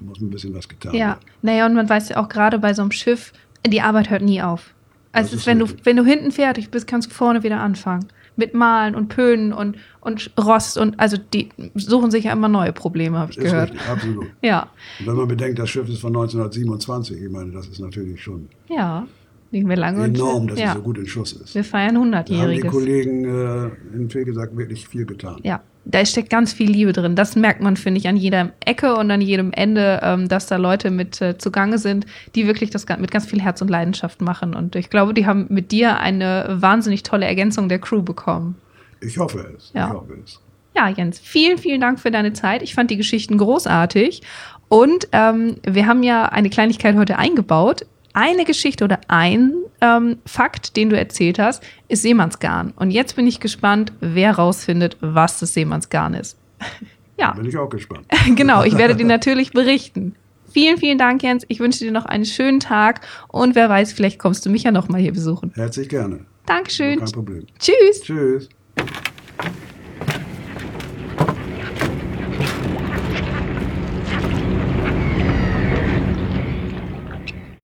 muss 0.00 0.20
ein 0.20 0.30
bisschen 0.30 0.54
was 0.54 0.68
getan 0.68 0.94
ja. 0.94 1.08
werden. 1.08 1.20
Naja, 1.42 1.66
und 1.66 1.74
man 1.74 1.88
weiß 1.88 2.10
ja 2.10 2.16
auch 2.16 2.28
gerade 2.28 2.58
bei 2.60 2.72
so 2.74 2.82
einem 2.82 2.92
Schiff, 2.92 3.32
die 3.66 3.80
Arbeit 3.82 4.08
hört 4.08 4.22
nie 4.22 4.40
auf. 4.40 4.72
Also 5.12 5.36
ist, 5.36 5.46
wenn 5.46 5.58
du, 5.58 5.66
wenn 5.82 5.96
du 5.96 6.04
hinten 6.04 6.30
fertig 6.30 6.70
bist, 6.70 6.86
kannst 6.86 7.10
du 7.10 7.14
vorne 7.14 7.42
wieder 7.42 7.60
anfangen. 7.60 8.06
Mit 8.40 8.54
Malen 8.54 8.94
und 8.96 9.08
Pönen 9.08 9.52
und, 9.52 9.76
und 10.00 10.30
Rost 10.36 10.78
und 10.78 10.98
also 10.98 11.16
die 11.16 11.50
suchen 11.74 12.10
sich 12.10 12.24
ja 12.24 12.32
immer 12.32 12.48
neue 12.48 12.72
Probleme, 12.72 13.18
habe 13.18 13.30
ich 13.30 13.38
Ist 13.38 13.44
gehört. 13.44 13.70
richtig, 13.70 13.88
absolut. 13.88 14.26
Ja, 14.42 14.68
Und 14.98 15.06
wenn 15.06 15.14
man 15.14 15.28
bedenkt, 15.28 15.58
das 15.58 15.70
Schiff 15.70 15.88
ist 15.88 16.00
von 16.00 16.16
1927, 16.16 17.22
ich 17.22 17.30
meine, 17.30 17.52
das 17.52 17.68
ist 17.68 17.78
natürlich 17.78 18.22
schon 18.22 18.48
ja. 18.68 19.06
Wir 19.52 19.76
lange 19.76 20.04
enorm, 20.04 20.46
dass 20.46 20.60
ja. 20.60 20.68
es 20.68 20.74
so 20.74 20.80
gut 20.80 20.98
in 20.98 21.06
Schuss 21.06 21.32
ist. 21.32 21.54
Wir 21.56 21.64
feiern 21.64 21.94
Da 22.12 22.18
haben 22.18 22.24
die 22.24 22.34
100-jähriges. 22.34 22.68
Kollegen 22.68 23.24
äh, 23.24 23.96
in 23.96 24.08
Fehlgesagt 24.08 24.56
wirklich 24.56 24.86
viel 24.86 25.04
getan. 25.04 25.40
Ja, 25.42 25.60
da 25.84 26.04
steckt 26.04 26.30
ganz 26.30 26.52
viel 26.52 26.70
Liebe 26.70 26.92
drin. 26.92 27.16
Das 27.16 27.36
merkt 27.36 27.62
man, 27.62 27.76
finde 27.76 27.98
ich, 27.98 28.08
an 28.08 28.16
jeder 28.16 28.52
Ecke 28.64 28.94
und 28.96 29.10
an 29.10 29.20
jedem 29.20 29.52
Ende, 29.52 30.00
ähm, 30.02 30.28
dass 30.28 30.46
da 30.46 30.56
Leute 30.56 30.90
mit 30.90 31.20
äh, 31.20 31.38
zugange 31.38 31.78
sind, 31.78 32.06
die 32.34 32.46
wirklich 32.46 32.70
das 32.70 32.86
mit 32.98 33.10
ganz 33.10 33.26
viel 33.26 33.40
Herz 33.40 33.60
und 33.62 33.68
Leidenschaft 33.68 34.20
machen. 34.20 34.54
Und 34.54 34.76
ich 34.76 34.90
glaube, 34.90 35.14
die 35.14 35.26
haben 35.26 35.46
mit 35.48 35.72
dir 35.72 35.98
eine 35.98 36.46
wahnsinnig 36.48 37.02
tolle 37.02 37.26
Ergänzung 37.26 37.68
der 37.68 37.78
Crew 37.78 38.02
bekommen. 38.02 38.56
Ich 39.00 39.18
hoffe 39.18 39.54
es. 39.56 39.72
Ja. 39.74 39.88
Ich 39.88 39.92
hoffe 39.94 40.18
es. 40.22 40.40
Ja, 40.76 40.88
Jens, 40.88 41.18
vielen, 41.18 41.58
vielen 41.58 41.80
Dank 41.80 41.98
für 41.98 42.10
deine 42.10 42.32
Zeit. 42.32 42.62
Ich 42.62 42.74
fand 42.74 42.90
die 42.90 42.96
Geschichten 42.96 43.38
großartig. 43.38 44.22
Und 44.68 45.08
ähm, 45.12 45.56
wir 45.66 45.86
haben 45.86 46.02
ja 46.02 46.26
eine 46.26 46.48
Kleinigkeit 46.48 46.94
heute 46.96 47.18
eingebaut. 47.18 47.86
Eine 48.12 48.44
Geschichte 48.44 48.84
oder 48.84 49.00
ein 49.08 49.52
ähm, 49.80 50.18
Fakt, 50.26 50.76
den 50.76 50.90
du 50.90 50.98
erzählt 50.98 51.38
hast, 51.38 51.62
ist 51.88 52.02
Seemannsgarn. 52.02 52.72
Und 52.76 52.90
jetzt 52.90 53.16
bin 53.16 53.26
ich 53.26 53.40
gespannt, 53.40 53.92
wer 54.00 54.32
rausfindet, 54.32 54.96
was 55.00 55.40
das 55.40 55.54
Seemannsgarn 55.54 56.14
ist. 56.14 56.36
ja, 57.18 57.32
Bin 57.32 57.46
ich 57.46 57.56
auch 57.56 57.68
gespannt. 57.68 58.06
genau. 58.36 58.64
Ich 58.64 58.76
werde 58.76 58.96
dir 58.96 59.06
natürlich 59.06 59.52
berichten. 59.52 60.14
Vielen, 60.52 60.78
vielen 60.78 60.98
Dank, 60.98 61.22
Jens. 61.22 61.44
Ich 61.48 61.60
wünsche 61.60 61.84
dir 61.84 61.92
noch 61.92 62.06
einen 62.06 62.24
schönen 62.24 62.60
Tag. 62.60 63.06
Und 63.28 63.54
wer 63.54 63.68
weiß, 63.68 63.92
vielleicht 63.92 64.18
kommst 64.18 64.44
du 64.44 64.50
mich 64.50 64.64
ja 64.64 64.72
noch 64.72 64.88
mal 64.88 65.00
hier 65.00 65.12
besuchen. 65.12 65.52
Herzlich 65.54 65.88
gerne. 65.88 66.20
Dankeschön. 66.46 66.98
Kein 66.98 67.12
Problem. 67.12 67.46
Tschüss. 67.58 68.02
Tschüss. 68.02 68.48